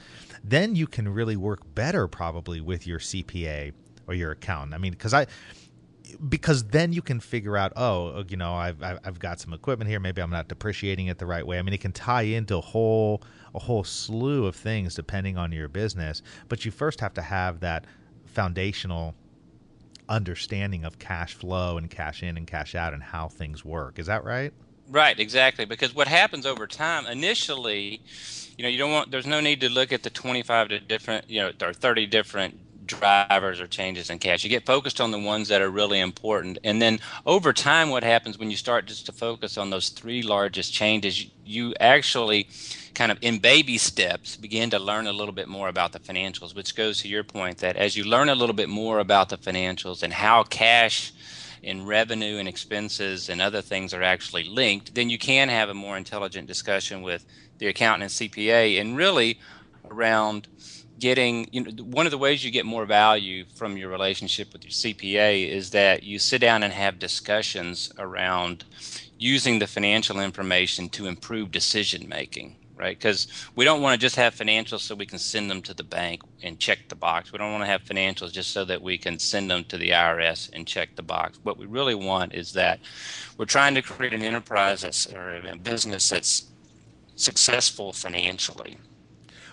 then 0.45 0.75
you 0.75 0.87
can 0.87 1.09
really 1.09 1.37
work 1.37 1.61
better 1.75 2.09
probably 2.09 2.61
with 2.61 2.87
your 2.87 2.99
CPA 2.99 3.73
or 4.07 4.15
your 4.15 4.33
accountant. 4.33 4.75
I 4.75 4.79
mean, 4.79 4.93
because 4.93 5.15
I 5.15 5.27
because 6.29 6.65
then 6.65 6.93
you 6.93 7.01
can 7.01 7.21
figure 7.21 7.57
out 7.57 7.73
oh 7.77 8.09
uh, 8.09 8.25
you 8.29 8.37
know 8.37 8.53
I've, 8.53 8.83
I've 8.83 9.19
got 9.19 9.41
some 9.41 9.53
equipment 9.53 9.89
here. 9.89 10.01
Maybe 10.01 10.21
i'm 10.21 10.31
not 10.31 10.49
depreciating 10.49 11.07
it 11.07 11.19
the 11.19 11.27
right 11.27 11.47
way. 11.47 11.59
I 11.59 11.63
mean 11.63 11.75
it 11.75 11.81
can 11.81 11.93
tie 11.93 12.23
into 12.23 12.57
a 12.57 12.61
whole 12.61 13.23
a 13.55 13.59
whole 13.59 13.85
slew 13.85 14.47
of 14.47 14.57
things 14.57 14.95
depending 14.95 15.37
on 15.39 15.53
your 15.53 15.69
business 15.69 16.23
but 16.49 16.65
you 16.65 16.71
first 16.71 17.01
have 17.01 17.15
to 17.15 17.23
have 17.23 17.61
that 17.61 17.87
foundational 18.25 19.15
understanding 20.09 20.85
of 20.85 20.99
cash 20.99 21.35
flow 21.35 21.79
and 21.79 21.91
cash 21.91 22.23
in 22.23 22.37
and 22.37 22.47
cash 22.47 22.75
out 22.75 22.93
and 22.93 23.03
how 23.03 23.29
things 23.29 23.65
work. 23.65 23.99
Is 23.99 24.07
that 24.07 24.25
right 24.25 24.53
Right, 24.93 25.19
exactly. 25.19 25.65
Because 25.67 25.95
what 25.95 26.09
happens 26.09 26.47
over 26.47 26.67
time, 26.69 27.07
initially, 27.07 28.03
you 28.59 28.65
know, 28.65 28.69
you 28.69 28.79
don't 28.79 28.93
want. 28.93 29.11
There's 29.11 29.27
no 29.27 29.41
need 29.41 29.63
to 29.63 29.71
look 29.71 29.93
at 29.93 30.05
the 30.05 30.11
25 30.11 30.69
to 30.69 30.81
different, 30.81 31.31
you 31.31 31.41
know, 31.41 31.53
or 31.63 31.75
30 31.75 32.07
different 32.09 32.61
drivers 32.87 33.61
or 33.61 33.69
changes 33.69 34.11
in 34.11 34.21
cash. 34.21 34.45
You 34.45 34.51
get 34.51 34.67
focused 34.67 35.01
on 35.01 35.11
the 35.11 35.19
ones 35.21 35.49
that 35.49 35.63
are 35.63 35.71
really 35.71 36.01
important, 36.01 36.59
and 36.65 36.83
then 36.83 37.01
over 37.27 37.55
time, 37.55 37.91
what 37.91 38.05
happens 38.05 38.39
when 38.39 38.51
you 38.51 38.59
start 38.59 38.87
just 38.87 39.07
to 39.07 39.13
focus 39.13 39.59
on 39.59 39.71
those 39.71 39.91
three 39.91 40.23
largest 40.23 40.75
changes, 40.75 41.27
you 41.45 41.75
actually 41.81 42.49
kind 42.95 43.13
of 43.13 43.19
in 43.23 43.39
baby 43.39 43.79
steps 43.79 44.37
begin 44.37 44.71
to 44.71 44.79
learn 44.79 45.07
a 45.09 45.13
little 45.13 45.35
bit 45.35 45.49
more 45.49 45.69
about 45.69 45.93
the 45.93 46.01
financials 46.01 46.55
which 46.55 46.75
goes 46.77 47.01
to 47.01 47.09
your 47.09 47.25
point 47.25 47.59
that 47.59 47.77
as 47.77 47.97
you 47.97 48.05
learn 48.05 48.29
a 48.29 48.35
little 48.35 48.55
bit 48.55 48.69
more 48.69 48.99
about 49.01 49.31
the 49.31 49.39
financials 49.39 50.03
and 50.03 50.13
how 50.13 50.45
cash 50.45 51.13
and 51.65 51.87
revenue 51.87 52.39
and 52.39 52.49
expenses 52.49 53.29
and 53.29 53.41
other 53.41 53.63
things 53.63 53.95
are 53.95 54.03
actually 54.03 54.45
linked, 54.45 54.95
then 54.95 55.11
you 55.11 55.19
can 55.19 55.49
have 55.49 55.69
a 55.69 55.75
more 55.75 55.97
intelligent 55.97 56.47
discussion 56.47 57.03
with 57.03 57.25
the 57.59 57.69
accountant 57.69 58.03
and 58.03 58.31
CPA 58.31 58.81
and 58.81 58.97
really 58.97 59.39
around 59.91 60.49
getting 60.99 61.49
you 61.51 61.61
know 61.61 61.83
one 61.83 62.07
of 62.07 62.13
the 62.13 62.19
ways 62.19 62.45
you 62.45 62.51
get 62.51 62.65
more 62.65 62.87
value 62.87 63.45
from 63.57 63.77
your 63.77 63.91
relationship 63.91 64.53
with 64.53 64.63
your 64.63 64.71
CPA 64.71 65.49
is 65.49 65.71
that 65.71 66.05
you 66.05 66.19
sit 66.19 66.41
down 66.41 66.63
and 66.63 66.73
have 66.73 66.99
discussions 66.99 67.93
around 67.99 68.65
using 69.19 69.59
the 69.59 69.67
financial 69.67 70.21
information 70.21 70.89
to 70.89 71.07
improve 71.07 71.51
decision 71.51 72.09
making 72.09 72.57
right? 72.83 72.99
Because 72.99 73.29
we 73.55 73.65
don't 73.65 73.81
want 73.81 73.99
to 73.99 74.05
just 74.05 74.17
have 74.17 74.35
financials 74.35 74.81
so 74.81 74.97
we 74.97 75.07
can 75.07 75.19
send 75.19 75.49
them 75.49 75.63
to 75.63 75.73
the 75.73 75.85
bank 75.85 76.23
and 76.43 76.59
check 76.59 76.89
the 76.89 76.97
box. 76.97 77.33
We 77.33 77.39
don't 77.39 77.53
want 77.53 77.63
to 77.63 77.69
have 77.69 77.85
financials 77.85 78.33
just 78.33 78.51
so 78.51 78.65
that 78.65 78.83
we 78.83 78.99
can 78.99 79.21
send 79.21 79.49
them 79.49 79.63
to 79.65 79.79
the 79.79 79.91
IRS 79.91 80.51
and 80.53 80.67
check 80.67 80.97
the 80.97 81.03
box. 81.03 81.39
What 81.45 81.59
we 81.59 81.67
really 81.67 81.95
want 81.95 82.35
is 82.35 82.53
that 82.55 82.81
we're 83.39 83.45
trying 83.45 83.77
to 83.77 83.83
create 83.83 84.13
an 84.13 84.23
enterprise 84.23 84.81
that's, 84.81 85.07
or 85.13 85.37
a 85.37 85.57
business 85.57 86.09
that's 86.09 86.47
successful 87.15 87.93
financially. 87.93 88.79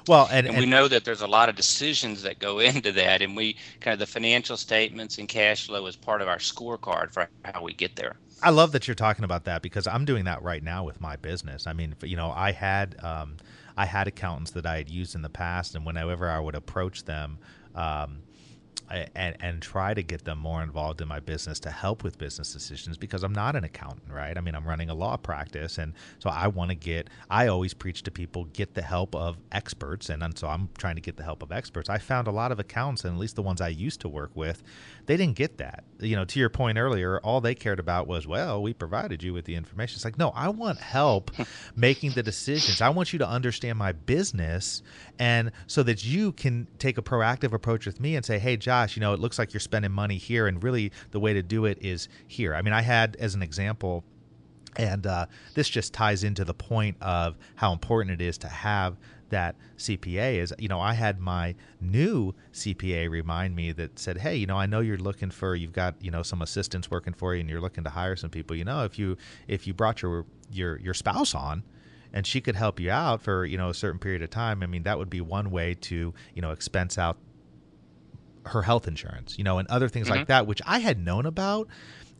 Well, 0.10 0.28
and, 0.32 0.48
and, 0.48 0.58
we 0.58 0.66
know 0.66 0.88
that 0.88 1.06
there's 1.06 1.22
a 1.22 1.28
lot 1.28 1.50
of 1.50 1.56
decisions 1.56 2.24
that 2.24 2.40
go 2.40 2.58
into 2.72 2.92
that, 2.94 3.22
and 3.22 3.38
we 3.38 3.58
kind 3.80 3.94
of 3.94 4.00
the 4.00 4.08
financial 4.08 4.58
statements 4.58 5.20
and 5.20 5.30
cash 5.30 5.68
flow 5.68 5.86
is 5.86 5.96
part 5.96 6.24
of 6.24 6.28
our 6.28 6.40
scorecard 6.40 7.14
for 7.14 7.30
how 7.46 7.62
we 7.62 7.76
get 7.76 7.96
there. 7.96 8.16
I 8.42 8.50
love 8.50 8.72
that 8.72 8.88
you're 8.88 8.96
talking 8.96 9.24
about 9.24 9.44
that 9.46 9.62
because 9.62 9.86
I'm 9.86 10.06
doing 10.06 10.26
that 10.26 10.42
right 10.42 10.64
now 10.64 10.84
with 10.84 11.00
my 11.00 11.16
business. 11.16 11.68
I 11.68 11.74
mean, 11.74 11.94
you 12.02 12.16
know, 12.16 12.34
I 12.36 12.54
had 12.54 12.96
um, 13.04 13.38
I 13.78 13.86
had 13.86 14.08
accountants 14.08 14.50
that 14.52 14.66
I 14.66 14.78
had 14.78 14.90
used 14.90 15.14
in 15.14 15.22
the 15.22 15.30
past, 15.30 15.76
and 15.76 15.86
whenever 15.86 16.28
I 16.28 16.40
would 16.40 16.56
approach 16.56 17.06
them, 17.06 17.38
um, 17.76 18.24
and 18.90 19.38
and 19.40 19.62
try 19.62 19.94
to 19.94 20.02
get 20.02 20.26
them 20.26 20.40
more 20.40 20.64
involved 20.64 21.02
in 21.02 21.08
my 21.08 21.20
business 21.20 21.60
to 21.60 21.70
help 21.70 22.04
with 22.04 22.18
business 22.18 22.54
decisions 22.54 22.98
because 22.98 23.24
I'm 23.24 23.34
not 23.34 23.56
an 23.56 23.64
accountant, 23.64 24.12
right? 24.12 24.38
I 24.38 24.42
mean, 24.42 24.56
I'm 24.56 24.68
running 24.68 24.90
a 24.90 24.94
law 24.94 25.18
practice, 25.18 25.78
and 25.78 25.94
so 26.18 26.30
I 26.30 26.48
want 26.48 26.70
to 26.70 26.76
get. 26.76 27.10
I 27.30 27.48
always 27.48 27.74
preach 27.74 28.04
to 28.04 28.12
people 28.12 28.46
get 28.46 28.74
the 28.74 28.82
help 28.82 29.16
of 29.16 29.38
experts, 29.52 30.10
and, 30.10 30.24
and 30.24 30.38
so 30.38 30.48
I'm 30.48 30.70
trying 30.78 30.96
to 30.96 31.02
get 31.02 31.18
the 31.18 31.24
help 31.24 31.44
of 31.44 31.52
experts. 31.52 31.90
I 31.90 31.98
found 32.00 32.28
a 32.28 32.32
lot 32.32 32.52
of 32.52 32.60
accountants, 32.60 33.04
and 33.04 33.14
at 33.14 33.20
least 33.20 33.36
the 33.36 33.44
ones 33.44 33.62
I 33.62 33.70
used 33.70 34.02
to 34.02 34.10
work 34.10 34.32
with, 34.36 34.64
they 35.06 35.18
didn't 35.18 35.36
get 35.36 35.58
that. 35.58 35.84
You 36.00 36.16
know, 36.16 36.26
to 36.26 36.40
your 36.40 36.50
point 36.50 36.78
earlier, 36.78 37.20
all 37.20 37.42
they 37.42 37.56
cared 37.56 37.80
about 37.80 38.08
was, 38.08 38.26
well, 38.26 38.62
we 38.62 38.74
provided 38.74 39.22
you 39.22 39.34
with 39.34 39.46
the 39.46 39.56
information. 39.56 39.98
It's 39.98 40.06
like, 40.06 40.18
no, 40.18 40.30
I 40.30 40.50
want 40.50 40.80
help 40.80 41.32
making 41.76 42.12
the 42.12 42.24
decisions. 42.24 42.82
I 42.82 42.90
want 42.90 43.14
you 43.14 43.20
to 43.20 43.28
understand 43.28 43.78
my 43.78 43.92
business, 43.92 44.82
and 45.20 45.52
so 45.68 45.84
that 45.84 46.04
you 46.04 46.32
can 46.32 46.68
take 46.80 46.98
a 46.98 47.02
proactive 47.02 47.54
approach 47.54 47.86
with 47.86 48.00
me 48.00 48.16
and 48.16 48.26
say, 48.26 48.40
hey, 48.40 48.58
Josh 48.60 48.96
you 48.96 49.02
know, 49.02 49.14
it 49.14 49.20
looks 49.20 49.40
like 49.40 49.54
you're 49.54 49.60
spending 49.60 49.92
money 49.92 50.18
here, 50.18 50.48
and 50.48 50.64
really 50.64 50.92
the 51.12 51.20
way 51.20 51.34
to 51.34 51.44
do 51.44 51.66
it 51.66 51.78
is 51.82 52.10
here. 52.28 52.54
I 52.54 52.62
mean, 52.62 52.74
I 52.74 52.82
had 52.82 53.16
as 53.18 53.36
an 53.36 53.42
example, 53.42 54.04
and 54.76 55.06
uh, 55.08 55.26
this 55.54 55.70
just 55.70 55.94
ties 55.94 56.24
into 56.24 56.46
the 56.46 56.54
point 56.54 56.98
of 57.02 57.38
how 57.56 57.74
important 57.74 58.22
it 58.22 58.24
is 58.24 58.38
to 58.40 58.48
have 58.48 58.98
that 59.30 59.56
CPA 59.78 60.38
is, 60.38 60.54
you 60.58 60.68
know, 60.68 60.80
I 60.80 60.94
had 60.94 61.20
my 61.20 61.56
new 61.80 62.34
CPA 62.52 63.10
remind 63.10 63.56
me 63.56 63.72
that 63.74 64.00
said, 64.00 64.18
"Hey, 64.18 64.36
you 64.36 64.48
know, 64.48 64.58
I 64.58 64.66
know 64.66 64.80
you're 64.80 64.98
looking 64.98 65.30
for, 65.30 65.56
you've 65.56 65.74
got, 65.74 65.96
you 66.02 66.12
know, 66.12 66.24
some 66.24 66.42
assistants 66.42 66.90
working 66.90 67.14
for 67.14 67.36
you, 67.36 67.42
and 67.42 67.50
you're 67.50 67.62
looking 67.62 67.84
to 67.84 67.90
hire 67.92 68.16
some 68.16 68.30
people. 68.30 68.56
You 68.56 68.66
know, 68.66 68.84
if 68.84 68.98
you 68.98 69.18
if 69.48 69.68
you 69.68 69.74
brought 69.74 70.02
your 70.02 70.26
your 70.52 70.78
your 70.80 70.94
spouse 70.94 71.36
on, 71.36 71.64
and 72.14 72.26
she 72.26 72.42
could 72.42 72.56
help 72.56 72.80
you 72.80 72.92
out 72.92 73.22
for 73.22 73.46
you 73.46 73.58
know 73.58 73.70
a 73.70 73.74
certain 73.74 74.00
period 74.00 74.22
of 74.22 74.30
time. 74.30 74.64
I 74.64 74.66
mean, 74.66 74.84
that 74.84 74.98
would 74.98 75.10
be 75.10 75.22
one 75.22 75.52
way 75.52 75.76
to 75.76 76.14
you 76.34 76.42
know 76.42 76.52
expense 76.52 76.98
out 76.98 77.18
her 78.50 78.62
health 78.62 78.88
insurance, 78.88 79.38
you 79.38 79.44
know, 79.44 79.58
and 79.60 79.68
other 79.70 79.90
things 79.90 80.08
mm-hmm. 80.08 80.18
like 80.18 80.28
that, 80.28 80.48
which 80.48 80.62
I 80.66 80.80
had 80.80 81.04
known 81.04 81.26
about. 81.26 81.68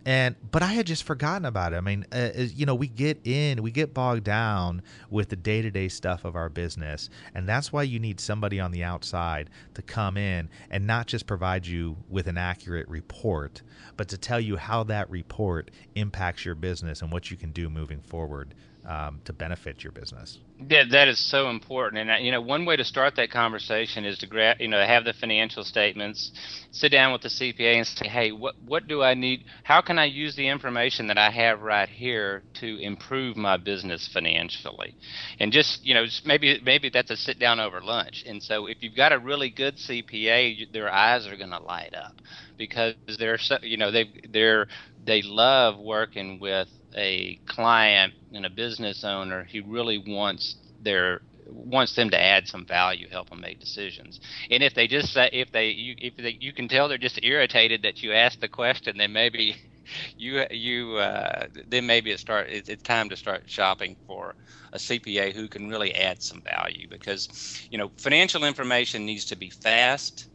And 0.06 0.36
but 0.50 0.64
I 0.64 0.68
had 0.68 0.88
just 0.88 1.04
forgotten 1.04 1.46
about 1.46 1.74
it. 1.74 1.76
I 1.76 1.82
mean, 1.82 2.06
uh, 2.14 2.30
you 2.36 2.66
know, 2.66 2.74
we 2.74 2.88
get 2.88 3.20
in, 3.26 3.62
we 3.62 3.70
get 3.70 3.94
bogged 3.94 4.24
down 4.24 4.82
with 5.10 5.28
the 5.28 5.36
day 5.36 5.62
to 5.62 5.70
day 5.70 5.90
stuff 5.90 6.24
of 6.24 6.38
our 6.38 6.48
business, 6.48 7.10
and 7.36 7.48
that's 7.48 7.74
why 7.74 7.84
you 7.84 8.00
need 8.00 8.22
somebody 8.22 8.62
on 8.62 8.72
the 8.72 8.82
outside 8.82 9.50
to 9.74 9.82
come 9.82 10.16
in 10.16 10.50
and 10.72 10.88
not 10.88 11.08
just 11.08 11.28
provide 11.28 11.68
you 11.68 11.98
with 12.08 12.28
an 12.28 12.38
accurate 12.38 12.88
report, 12.88 13.62
but 13.98 14.08
to 14.08 14.18
tell 14.18 14.40
you 14.40 14.56
how 14.56 14.84
that 14.84 15.10
report 15.10 15.70
impacts 15.96 16.46
your 16.46 16.56
business 16.56 17.02
and 17.02 17.12
what 17.12 17.30
you 17.30 17.36
can 17.36 17.52
do 17.52 17.70
moving 17.70 18.00
forward 18.00 18.56
um, 18.86 19.22
to 19.26 19.34
benefit 19.34 19.84
your 19.84 19.92
business. 19.92 20.40
Yeah, 20.68 20.84
that 20.92 21.08
is 21.08 21.20
so 21.20 21.50
important. 21.50 22.02
And 22.02 22.12
uh, 22.12 22.16
you 22.16 22.32
know, 22.32 22.42
one 22.42 22.66
way 22.66 22.76
to 22.76 22.84
start 22.84 23.16
that 23.16 23.32
conversation 23.32 24.04
is 24.04 24.18
to 24.20 24.28
grab, 24.28 24.58
you 24.60 24.68
know 24.68 24.86
have 24.86 25.06
the 25.06 25.14
financial 25.14 25.64
statements, 25.64 26.32
sit 26.72 26.92
down 26.92 27.14
with 27.14 27.22
the 27.22 27.30
CPA 27.30 27.78
and 27.78 27.88
say, 27.88 28.08
hey, 28.08 28.32
what 28.32 28.56
what 28.66 28.88
do 28.88 29.02
I 29.02 29.14
need? 29.14 29.46
How 29.64 29.82
can 29.82 29.98
I 29.98 30.06
use 30.06 30.36
the 30.36 30.48
information 30.48 31.08
that 31.08 31.18
I 31.18 31.32
have 31.32 31.62
right 31.62 31.88
here 31.88 32.44
to 32.56 32.78
improve 32.82 33.38
my 33.38 33.56
business 33.56 34.10
financially? 34.12 34.96
And 35.40 35.52
just 35.54 35.86
you 35.86 35.94
know, 35.94 36.06
just 36.06 36.26
maybe 36.26 36.60
maybe 36.64 36.90
that's 36.90 37.12
a 37.12 37.18
sit 37.18 37.40
down 37.40 37.62
over 37.62 37.80
lunch. 37.82 38.24
And 38.28 38.44
so 38.44 38.66
if 38.68 38.78
you've 38.82 38.98
got 38.98 39.14
a 39.14 39.20
really 39.20 39.50
good 39.50 39.78
CPA, 39.78 40.74
their 40.74 40.92
eyes 40.92 41.26
are 41.26 41.38
going 41.38 41.52
to 41.52 41.60
light 41.60 41.94
up 41.94 42.16
because 42.58 42.96
they're 43.18 43.38
so 43.38 43.58
you 43.62 43.78
know 43.78 43.92
they 43.92 44.10
they're 44.30 44.68
they 45.06 45.22
love 45.22 45.78
working 45.80 46.40
with 46.40 46.68
a 46.96 47.40
client 47.48 48.14
and 48.34 48.46
a 48.46 48.50
business 48.50 49.04
owner 49.04 49.48
who 49.52 49.64
really 49.66 50.04
wants 50.06 50.58
their 50.80 51.22
wants 51.48 51.96
them 51.96 52.10
to 52.12 52.22
add 52.22 52.48
some 52.48 52.66
value, 52.66 53.08
help 53.10 53.30
them 53.30 53.42
make 53.42 53.60
decisions. 53.60 54.20
And 54.52 54.62
if 54.62 54.74
they 54.76 54.88
just 54.88 55.12
say, 55.14 55.30
if 55.34 55.52
they, 55.52 55.70
you, 55.70 55.96
if 55.98 56.16
they, 56.16 56.38
you 56.40 56.54
can 56.54 56.68
tell 56.68 56.88
they're 56.88 56.98
just 56.98 57.20
irritated 57.24 57.82
that 57.84 58.04
you 58.04 58.14
asked 58.14 58.42
the 58.42 58.48
question, 58.48 58.98
then 58.98 59.14
maybe 59.14 59.56
you, 60.18 60.44
you, 60.52 60.98
uh, 60.98 61.48
then 61.68 61.88
maybe 61.88 62.12
it 62.12 62.20
start, 62.20 62.50
it's, 62.50 62.70
it's 62.70 62.84
time 62.84 63.10
to 63.10 63.18
start 63.18 63.44
shopping 63.48 63.98
for 64.06 64.36
a 64.74 64.78
CPA 64.78 65.34
who 65.34 65.48
can 65.48 65.70
really 65.70 65.96
add 65.96 66.22
some 66.22 66.44
value 66.44 66.88
because, 66.90 67.28
you 67.72 67.80
know, 67.80 67.92
financial 67.98 68.44
information 68.44 69.06
needs 69.06 69.26
to 69.26 69.36
be 69.36 69.50
fast 69.50 70.30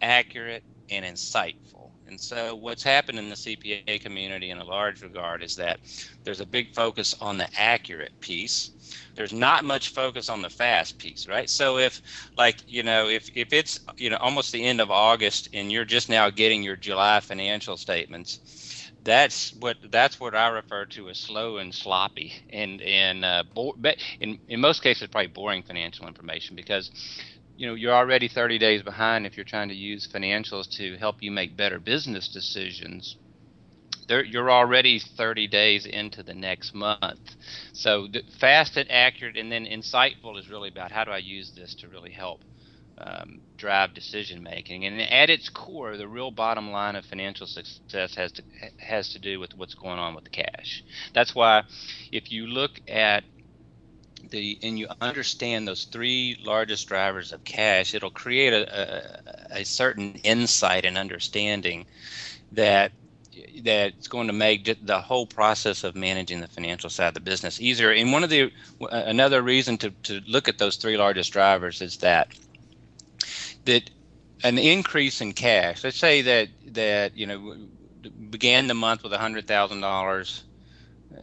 accurate, 0.00 0.64
and 0.90 1.04
insightful. 1.04 1.79
And 2.10 2.20
so, 2.20 2.56
what's 2.56 2.82
happened 2.84 3.18
in 3.18 3.30
the 3.30 3.36
CPA 3.36 4.00
community 4.00 4.50
in 4.50 4.58
a 4.58 4.64
large 4.64 5.02
regard 5.02 5.42
is 5.42 5.54
that 5.56 5.80
there's 6.24 6.40
a 6.40 6.46
big 6.46 6.68
focus 6.74 7.14
on 7.20 7.38
the 7.38 7.48
accurate 7.56 8.12
piece. 8.20 8.72
There's 9.16 9.32
not 9.32 9.64
much 9.64 9.90
focus 9.90 10.28
on 10.28 10.42
the 10.42 10.50
fast 10.50 10.98
piece, 10.98 11.26
right? 11.28 11.48
So, 11.48 11.78
if, 11.78 12.02
like, 12.36 12.58
you 12.66 12.82
know, 12.82 13.08
if, 13.08 13.28
if 13.34 13.52
it's, 13.52 13.78
you 13.98 14.10
know, 14.10 14.18
almost 14.18 14.52
the 14.52 14.64
end 14.64 14.80
of 14.80 14.90
August 14.90 15.48
and 15.54 15.72
you're 15.72 15.84
just 15.86 16.08
now 16.10 16.30
getting 16.30 16.62
your 16.62 16.76
July 16.76 17.20
financial 17.20 17.76
statements, 17.76 18.92
that's 19.02 19.52
what 19.54 19.76
that's 19.90 20.20
what 20.20 20.34
I 20.34 20.48
refer 20.48 20.86
to 20.86 21.08
as 21.10 21.18
slow 21.18 21.58
and 21.58 21.74
sloppy, 21.74 22.32
and 22.50 22.82
and 22.82 23.24
uh, 23.24 23.44
bo- 23.54 23.74
in 24.20 24.38
in 24.48 24.60
most 24.60 24.82
cases 24.82 25.08
probably 25.08 25.28
boring 25.28 25.62
financial 25.62 26.06
information 26.08 26.56
because 26.56 26.90
you 27.60 27.66
know 27.66 27.74
you're 27.74 27.92
already 27.92 28.26
30 28.26 28.58
days 28.58 28.82
behind 28.82 29.26
if 29.26 29.36
you're 29.36 29.44
trying 29.44 29.68
to 29.68 29.74
use 29.74 30.08
financials 30.10 30.66
to 30.78 30.96
help 30.96 31.16
you 31.20 31.30
make 31.30 31.58
better 31.58 31.78
business 31.78 32.26
decisions. 32.28 33.18
You're 34.08 34.50
already 34.50 34.98
30 34.98 35.46
days 35.46 35.84
into 35.84 36.22
the 36.22 36.34
next 36.34 36.74
month. 36.74 37.20
So 37.74 38.08
fast 38.40 38.78
and 38.78 38.90
accurate 38.90 39.36
and 39.36 39.52
then 39.52 39.66
insightful 39.66 40.38
is 40.38 40.48
really 40.48 40.70
about 40.70 40.90
how 40.90 41.04
do 41.04 41.10
i 41.10 41.18
use 41.18 41.52
this 41.54 41.74
to 41.76 41.88
really 41.88 42.10
help 42.10 42.40
um, 42.98 43.42
drive 43.58 43.92
decision 43.92 44.42
making. 44.42 44.86
And 44.86 44.98
at 45.02 45.28
its 45.28 45.50
core 45.50 45.98
the 45.98 46.08
real 46.08 46.30
bottom 46.30 46.70
line 46.70 46.96
of 46.96 47.04
financial 47.04 47.46
success 47.46 48.14
has 48.14 48.32
to 48.32 48.42
has 48.78 49.10
to 49.10 49.18
do 49.18 49.38
with 49.38 49.50
what's 49.54 49.74
going 49.74 49.98
on 49.98 50.14
with 50.14 50.24
the 50.24 50.30
cash. 50.30 50.82
That's 51.14 51.34
why 51.34 51.64
if 52.10 52.32
you 52.32 52.46
look 52.46 52.72
at 52.88 53.24
the 54.30 54.58
and 54.62 54.78
you 54.78 54.88
understand 55.00 55.66
those 55.66 55.84
three 55.84 56.38
largest 56.44 56.88
drivers 56.88 57.32
of 57.32 57.44
cash, 57.44 57.94
it'll 57.94 58.10
create 58.10 58.52
a, 58.52 59.50
a, 59.52 59.60
a 59.60 59.64
certain 59.64 60.14
insight 60.22 60.84
and 60.84 60.96
understanding 60.98 61.86
that 62.52 62.92
that's 63.62 64.08
going 64.08 64.26
to 64.26 64.32
make 64.32 64.76
the 64.84 65.00
whole 65.00 65.26
process 65.26 65.84
of 65.84 65.94
managing 65.94 66.40
the 66.40 66.48
financial 66.48 66.90
side 66.90 67.08
of 67.08 67.14
the 67.14 67.20
business 67.20 67.60
easier. 67.60 67.90
And 67.90 68.12
one 68.12 68.24
of 68.24 68.30
the 68.30 68.52
another 68.90 69.42
reason 69.42 69.78
to, 69.78 69.90
to 69.90 70.20
look 70.26 70.48
at 70.48 70.58
those 70.58 70.76
three 70.76 70.96
largest 70.96 71.32
drivers 71.32 71.80
is 71.80 71.98
that 71.98 72.28
that 73.64 73.90
an 74.42 74.58
increase 74.58 75.20
in 75.20 75.32
cash. 75.32 75.84
Let's 75.84 75.98
say 75.98 76.22
that 76.22 76.48
that 76.68 77.16
you 77.16 77.26
know 77.26 77.56
began 78.30 78.66
the 78.66 78.74
month 78.74 79.02
with 79.02 79.12
hundred 79.12 79.46
thousand 79.46 79.80
dollars 79.80 80.44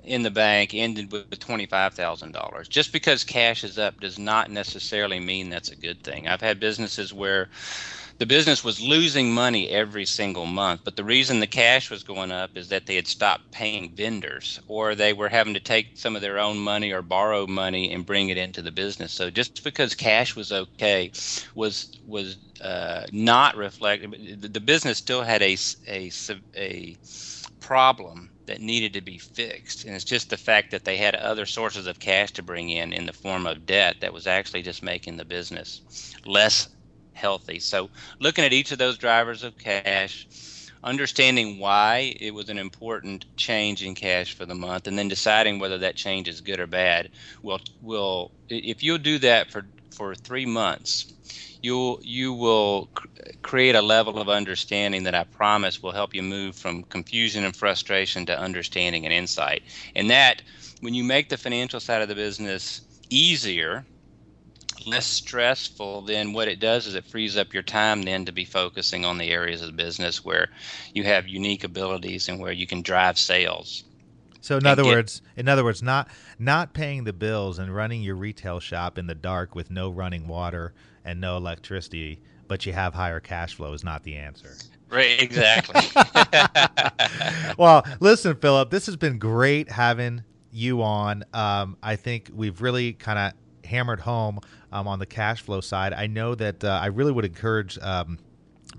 in 0.03 0.23
the 0.23 0.31
bank 0.31 0.73
ended 0.73 1.11
with 1.11 1.29
$25,000. 1.29 2.69
Just 2.69 2.91
because 2.91 3.23
cash 3.23 3.63
is 3.63 3.77
up 3.77 3.99
does 3.99 4.19
not 4.19 4.51
necessarily 4.51 5.19
mean 5.19 5.49
that's 5.49 5.71
a 5.71 5.75
good 5.75 6.01
thing. 6.03 6.27
I've 6.27 6.41
had 6.41 6.59
businesses 6.59 7.13
where 7.13 7.49
the 8.19 8.25
business 8.25 8.63
was 8.63 8.81
losing 8.81 9.31
money 9.31 9.69
every 9.69 10.05
single 10.05 10.47
month, 10.47 10.81
but 10.83 10.95
the 10.95 11.03
reason 11.03 11.39
the 11.39 11.47
cash 11.47 11.91
was 11.91 12.03
going 12.03 12.31
up 12.31 12.51
is 12.55 12.69
that 12.69 12.85
they 12.87 12.95
had 12.95 13.07
stopped 13.07 13.51
paying 13.51 13.93
vendors 13.95 14.59
or 14.67 14.95
they 14.95 15.13
were 15.13 15.29
having 15.29 15.53
to 15.53 15.59
take 15.59 15.87
some 15.93 16.15
of 16.15 16.21
their 16.21 16.39
own 16.39 16.57
money 16.57 16.91
or 16.91 17.01
borrow 17.03 17.45
money 17.45 17.93
and 17.93 18.05
bring 18.07 18.29
it 18.29 18.37
into 18.37 18.61
the 18.61 18.71
business. 18.71 19.13
So 19.13 19.29
just 19.29 19.63
because 19.63 19.93
cash 19.93 20.35
was 20.35 20.51
okay 20.51 21.11
was 21.55 21.91
was 22.05 22.37
uh, 22.61 23.05
not 23.11 23.55
reflected. 23.55 24.41
The, 24.51 24.59
business 24.59 24.97
still 24.97 25.21
had 25.21 25.43
a, 25.43 25.55
a, 25.87 26.11
a 26.55 26.97
problem 27.59 28.31
that 28.47 28.61
needed 28.61 28.93
to 28.93 29.01
be 29.01 29.17
fixed. 29.17 29.85
And 29.85 29.95
it's 29.95 30.05
just 30.05 30.29
the 30.29 30.37
fact 30.37 30.71
that 30.71 30.83
they 30.85 30.97
had 30.97 31.15
other 31.15 31.45
sources 31.45 31.87
of 31.87 31.99
cash 31.99 32.31
to 32.33 32.43
bring 32.43 32.69
in 32.69 32.93
in 32.93 33.05
the 33.05 33.13
form 33.13 33.45
of 33.45 33.65
debt 33.65 33.97
that 34.01 34.13
was 34.13 34.27
actually 34.27 34.63
just 34.63 34.83
making 34.83 35.17
the 35.17 35.25
business 35.25 35.81
less 36.25 36.69
healthy. 37.13 37.59
So, 37.59 37.89
looking 38.19 38.45
at 38.45 38.53
each 38.53 38.71
of 38.71 38.77
those 38.77 38.97
drivers 38.97 39.43
of 39.43 39.57
cash, 39.57 40.27
understanding 40.83 41.59
why 41.59 42.15
it 42.19 42.33
was 42.33 42.49
an 42.49 42.57
important 42.57 43.25
change 43.35 43.83
in 43.83 43.95
cash 43.95 44.33
for 44.33 44.45
the 44.45 44.55
month, 44.55 44.87
and 44.87 44.97
then 44.97 45.07
deciding 45.07 45.59
whether 45.59 45.77
that 45.79 45.95
change 45.95 46.27
is 46.27 46.41
good 46.41 46.59
or 46.59 46.67
bad. 46.67 47.09
Will 47.43 47.59
will 47.81 48.31
if 48.49 48.83
you'll 48.83 48.97
do 48.97 49.19
that 49.19 49.51
for 49.51 49.63
for 49.91 50.15
three 50.15 50.45
months, 50.45 51.13
you 51.61 51.99
you 52.03 52.33
will 52.33 52.89
cr- 52.95 53.07
create 53.43 53.75
a 53.75 53.81
level 53.81 54.19
of 54.19 54.29
understanding 54.29 55.03
that 55.03 55.15
I 55.15 55.23
promise 55.25 55.81
will 55.83 55.91
help 55.93 56.13
you 56.13 56.23
move 56.23 56.55
from 56.55 56.83
confusion 56.85 57.43
and 57.43 57.55
frustration 57.55 58.25
to 58.27 58.39
understanding 58.39 59.05
and 59.05 59.13
insight. 59.13 59.63
And 59.95 60.09
that 60.11 60.43
when 60.81 60.93
you 60.93 61.03
make 61.03 61.29
the 61.29 61.37
financial 61.37 61.79
side 61.79 62.01
of 62.01 62.09
the 62.09 62.15
business 62.15 62.81
easier, 63.09 63.87
less 64.85 65.07
stressful, 65.07 66.03
then 66.03 66.33
what 66.33 66.47
it 66.47 66.59
does 66.59 66.87
is 66.87 66.95
it 66.95 67.05
frees 67.05 67.37
up 67.37 67.53
your 67.53 67.63
time 67.63 68.03
then 68.03 68.25
to 68.25 68.31
be 68.31 68.45
focusing 68.45 69.05
on 69.05 69.17
the 69.17 69.29
areas 69.31 69.61
of 69.61 69.67
the 69.67 69.73
business 69.73 70.23
where 70.25 70.49
you 70.93 71.03
have 71.03 71.27
unique 71.27 71.63
abilities 71.63 72.29
and 72.29 72.39
where 72.39 72.53
you 72.53 72.67
can 72.67 72.81
drive 72.81 73.17
sales. 73.19 73.83
So 74.47 74.55
in 74.55 74.65
other 74.65 74.83
get, 74.83 74.95
words, 74.95 75.21
in 75.35 75.49
other 75.49 75.65
words, 75.65 75.83
not 75.83 76.07
not 76.39 76.73
paying 76.73 77.03
the 77.03 77.11
bills 77.11 77.59
and 77.59 77.75
running 77.75 78.01
your 78.01 78.15
retail 78.15 78.61
shop 78.61 78.97
in 78.97 79.05
the 79.05 79.13
dark 79.13 79.55
with 79.55 79.69
no 79.69 79.89
running 79.89 80.25
water 80.25 80.73
and 81.03 81.19
no 81.19 81.35
electricity, 81.35 82.21
but 82.47 82.65
you 82.65 82.71
have 82.71 82.93
higher 82.93 83.19
cash 83.19 83.55
flow 83.55 83.73
is 83.73 83.83
not 83.83 84.03
the 84.03 84.15
answer. 84.15 84.55
Right, 84.89 85.21
exactly. 85.21 85.81
well, 87.57 87.85
listen, 87.99 88.37
Philip, 88.37 88.69
this 88.69 88.85
has 88.85 88.95
been 88.95 89.19
great 89.19 89.69
having 89.69 90.23
you 90.53 90.81
on. 90.81 91.25
Um, 91.33 91.75
I 91.83 91.97
think 91.97 92.31
we've 92.33 92.61
really 92.61 92.93
kind 92.93 93.19
of 93.19 93.33
hammered 93.69 93.99
home 93.99 94.39
um, 94.71 94.87
on 94.87 94.99
the 94.99 95.05
cash 95.05 95.41
flow 95.41 95.59
side. 95.59 95.91
I 95.91 96.07
know 96.07 96.35
that 96.35 96.63
uh, 96.63 96.79
I 96.81 96.85
really 96.85 97.11
would 97.11 97.25
encourage 97.25 97.77
um, 97.79 98.17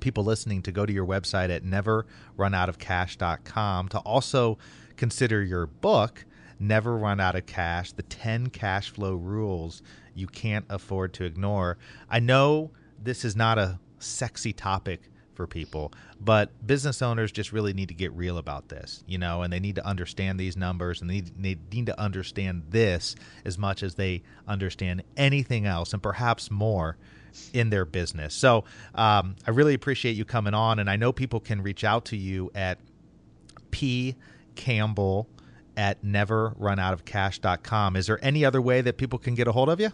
people 0.00 0.24
listening 0.24 0.62
to 0.62 0.72
go 0.72 0.86
to 0.86 0.92
your 0.94 1.04
website 1.04 1.50
at 1.50 1.62
neverrunoutofcash.com 1.62 3.88
to 3.88 3.98
also 3.98 4.56
consider 4.98 5.42
your 5.42 5.66
book, 5.66 6.26
Never 6.58 6.98
Run 6.98 7.20
Out 7.20 7.36
of 7.36 7.46
Cash 7.46 7.92
The 7.92 8.02
10 8.02 8.48
Cash 8.50 8.90
Flow 8.90 9.14
Rules 9.14 9.82
You 10.14 10.26
Can't 10.26 10.66
Afford 10.68 11.14
to 11.14 11.24
Ignore. 11.24 11.78
I 12.10 12.20
know 12.20 12.72
this 13.02 13.24
is 13.24 13.34
not 13.34 13.58
a 13.58 13.78
sexy 13.98 14.52
topic 14.52 15.02
for 15.34 15.46
people, 15.46 15.92
but 16.20 16.50
business 16.66 17.00
owners 17.00 17.30
just 17.30 17.52
really 17.52 17.72
need 17.72 17.86
to 17.88 17.94
get 17.94 18.12
real 18.12 18.38
about 18.38 18.68
this, 18.68 19.04
you 19.06 19.18
know, 19.18 19.42
and 19.42 19.52
they 19.52 19.60
need 19.60 19.76
to 19.76 19.86
understand 19.86 20.38
these 20.38 20.56
numbers 20.56 21.00
and 21.00 21.08
they 21.08 21.22
need, 21.36 21.60
they 21.70 21.76
need 21.76 21.86
to 21.86 21.98
understand 21.98 22.64
this 22.70 23.14
as 23.44 23.56
much 23.56 23.84
as 23.84 23.94
they 23.94 24.22
understand 24.48 25.04
anything 25.16 25.64
else 25.64 25.92
and 25.92 26.02
perhaps 26.02 26.50
more 26.50 26.96
in 27.52 27.70
their 27.70 27.84
business. 27.84 28.34
So 28.34 28.64
um, 28.96 29.36
I 29.46 29.52
really 29.52 29.74
appreciate 29.74 30.16
you 30.16 30.24
coming 30.24 30.54
on, 30.54 30.80
and 30.80 30.90
I 30.90 30.96
know 30.96 31.12
people 31.12 31.38
can 31.38 31.62
reach 31.62 31.84
out 31.84 32.04
to 32.06 32.16
you 32.16 32.50
at 32.56 32.78
P 33.70 34.16
Campbell 34.58 35.28
at 35.76 36.02
neverrunoutofcash.com. 36.04 37.96
Is 37.96 38.08
there 38.08 38.22
any 38.22 38.44
other 38.44 38.60
way 38.60 38.82
that 38.82 38.98
people 38.98 39.18
can 39.18 39.34
get 39.34 39.48
a 39.48 39.52
hold 39.52 39.70
of 39.70 39.80
you? 39.80 39.92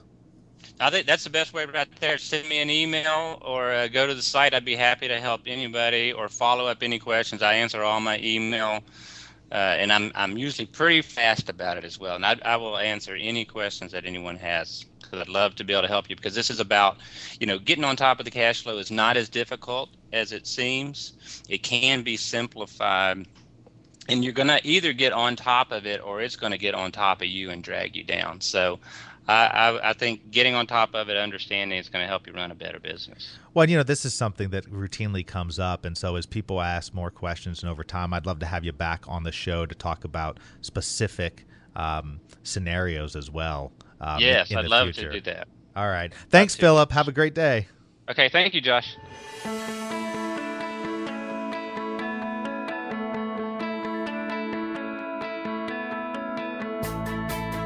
I 0.80 0.88
think 0.90 1.06
that's 1.06 1.24
the 1.24 1.30
best 1.30 1.52
way 1.52 1.66
right 1.66 1.88
there. 2.00 2.16
Send 2.16 2.48
me 2.48 2.60
an 2.60 2.70
email 2.70 3.38
or 3.42 3.70
uh, 3.70 3.88
go 3.88 4.06
to 4.06 4.14
the 4.14 4.22
site. 4.22 4.54
I'd 4.54 4.64
be 4.64 4.74
happy 4.74 5.06
to 5.08 5.20
help 5.20 5.42
anybody 5.46 6.12
or 6.12 6.28
follow 6.28 6.66
up 6.66 6.82
any 6.82 6.98
questions. 6.98 7.42
I 7.42 7.54
answer 7.54 7.82
all 7.82 8.00
my 8.00 8.18
email, 8.20 8.80
uh, 9.52 9.54
and 9.54 9.92
I'm 9.92 10.10
I'm 10.14 10.38
usually 10.38 10.64
pretty 10.64 11.02
fast 11.02 11.50
about 11.50 11.76
it 11.76 11.84
as 11.84 12.00
well. 12.00 12.16
And 12.16 12.24
I, 12.24 12.36
I 12.44 12.56
will 12.56 12.78
answer 12.78 13.14
any 13.14 13.44
questions 13.44 13.92
that 13.92 14.06
anyone 14.06 14.36
has 14.36 14.86
because 14.98 15.20
I'd 15.20 15.28
love 15.28 15.54
to 15.56 15.64
be 15.64 15.74
able 15.74 15.82
to 15.82 15.88
help 15.88 16.08
you 16.08 16.16
because 16.16 16.34
this 16.34 16.48
is 16.48 16.60
about, 16.60 16.96
you 17.38 17.46
know, 17.46 17.58
getting 17.58 17.84
on 17.84 17.94
top 17.94 18.18
of 18.18 18.24
the 18.24 18.30
cash 18.30 18.62
flow 18.62 18.78
is 18.78 18.90
not 18.90 19.18
as 19.18 19.28
difficult 19.28 19.90
as 20.14 20.32
it 20.32 20.46
seems. 20.46 21.12
It 21.50 21.62
can 21.62 22.02
be 22.02 22.16
simplified 22.16 23.28
and 24.08 24.22
you're 24.22 24.32
going 24.32 24.48
to 24.48 24.60
either 24.66 24.92
get 24.92 25.12
on 25.12 25.36
top 25.36 25.72
of 25.72 25.86
it 25.86 26.02
or 26.02 26.20
it's 26.20 26.36
going 26.36 26.52
to 26.52 26.58
get 26.58 26.74
on 26.74 26.92
top 26.92 27.20
of 27.20 27.28
you 27.28 27.50
and 27.50 27.62
drag 27.62 27.96
you 27.96 28.04
down. 28.04 28.40
So 28.40 28.78
I, 29.26 29.46
I, 29.46 29.90
I, 29.90 29.92
think 29.94 30.30
getting 30.30 30.54
on 30.54 30.66
top 30.66 30.94
of 30.94 31.08
it, 31.08 31.16
understanding 31.16 31.78
is 31.78 31.88
going 31.88 32.02
to 32.02 32.06
help 32.06 32.26
you 32.26 32.34
run 32.34 32.50
a 32.50 32.54
better 32.54 32.78
business. 32.78 33.38
Well, 33.54 33.68
you 33.68 33.76
know, 33.76 33.82
this 33.82 34.04
is 34.04 34.12
something 34.12 34.50
that 34.50 34.70
routinely 34.70 35.26
comes 35.26 35.58
up. 35.58 35.84
And 35.84 35.96
so 35.96 36.16
as 36.16 36.26
people 36.26 36.60
ask 36.60 36.92
more 36.92 37.10
questions 37.10 37.62
and 37.62 37.70
over 37.70 37.82
time, 37.82 38.12
I'd 38.12 38.26
love 38.26 38.40
to 38.40 38.46
have 38.46 38.64
you 38.64 38.72
back 38.72 39.04
on 39.08 39.22
the 39.22 39.32
show 39.32 39.64
to 39.64 39.74
talk 39.74 40.04
about 40.04 40.38
specific 40.60 41.46
um, 41.74 42.20
scenarios 42.42 43.16
as 43.16 43.30
well. 43.30 43.72
Um, 44.00 44.20
yes, 44.20 44.50
in, 44.50 44.58
in 44.58 44.64
I'd 44.66 44.70
love 44.70 44.94
future. 44.94 45.10
to 45.10 45.20
do 45.20 45.30
that. 45.32 45.48
All 45.74 45.88
right. 45.88 46.12
Thanks, 46.28 46.54
Philip. 46.54 46.92
Have 46.92 47.08
a 47.08 47.12
great 47.12 47.34
day. 47.34 47.68
Okay. 48.08 48.28
Thank 48.28 48.54
you, 48.54 48.60
Josh. 48.60 48.96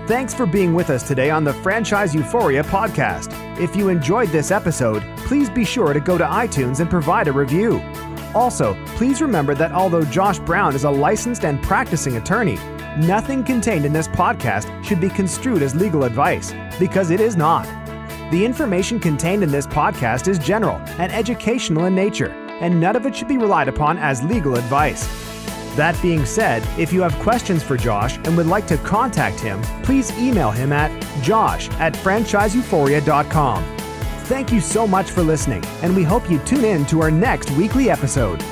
Thanks 0.08 0.32
for 0.32 0.46
being 0.46 0.72
with 0.72 0.88
us 0.88 1.06
today 1.06 1.28
on 1.28 1.44
the 1.44 1.52
Franchise 1.52 2.14
Euphoria 2.14 2.62
podcast. 2.62 3.30
If 3.60 3.76
you 3.76 3.90
enjoyed 3.90 4.30
this 4.30 4.50
episode, 4.50 5.02
please 5.18 5.50
be 5.50 5.66
sure 5.66 5.92
to 5.92 6.00
go 6.00 6.16
to 6.16 6.24
iTunes 6.24 6.80
and 6.80 6.88
provide 6.88 7.28
a 7.28 7.32
review. 7.32 7.82
Also, 8.34 8.74
please 8.96 9.20
remember 9.20 9.54
that 9.56 9.70
although 9.70 10.04
Josh 10.04 10.38
Brown 10.38 10.74
is 10.74 10.84
a 10.84 10.90
licensed 10.90 11.44
and 11.44 11.62
practicing 11.62 12.16
attorney, 12.16 12.54
nothing 12.96 13.44
contained 13.44 13.84
in 13.84 13.92
this 13.92 14.08
podcast 14.08 14.82
should 14.82 14.98
be 14.98 15.10
construed 15.10 15.60
as 15.60 15.74
legal 15.74 16.04
advice, 16.04 16.54
because 16.78 17.10
it 17.10 17.20
is 17.20 17.36
not. 17.36 17.66
The 18.30 18.46
information 18.46 18.98
contained 19.00 19.42
in 19.42 19.50
this 19.50 19.66
podcast 19.66 20.26
is 20.26 20.38
general 20.38 20.76
and 20.96 21.12
educational 21.12 21.84
in 21.84 21.94
nature, 21.94 22.30
and 22.62 22.80
none 22.80 22.96
of 22.96 23.04
it 23.04 23.14
should 23.14 23.28
be 23.28 23.36
relied 23.36 23.68
upon 23.68 23.98
as 23.98 24.22
legal 24.22 24.56
advice. 24.56 25.06
That 25.78 25.96
being 26.02 26.26
said, 26.26 26.66
if 26.76 26.92
you 26.92 27.02
have 27.02 27.14
questions 27.20 27.62
for 27.62 27.76
Josh 27.76 28.16
and 28.16 28.36
would 28.36 28.48
like 28.48 28.66
to 28.66 28.76
contact 28.78 29.38
him, 29.38 29.62
please 29.84 30.10
email 30.18 30.50
him 30.50 30.72
at 30.72 30.90
josh 31.22 31.70
at 31.78 31.94
franchiseeuphoria.com. 31.94 33.62
Thank 34.24 34.50
you 34.50 34.60
so 34.60 34.88
much 34.88 35.12
for 35.12 35.22
listening, 35.22 35.64
and 35.82 35.94
we 35.94 36.02
hope 36.02 36.28
you 36.28 36.40
tune 36.40 36.64
in 36.64 36.84
to 36.86 37.00
our 37.00 37.12
next 37.12 37.52
weekly 37.52 37.90
episode. 37.90 38.42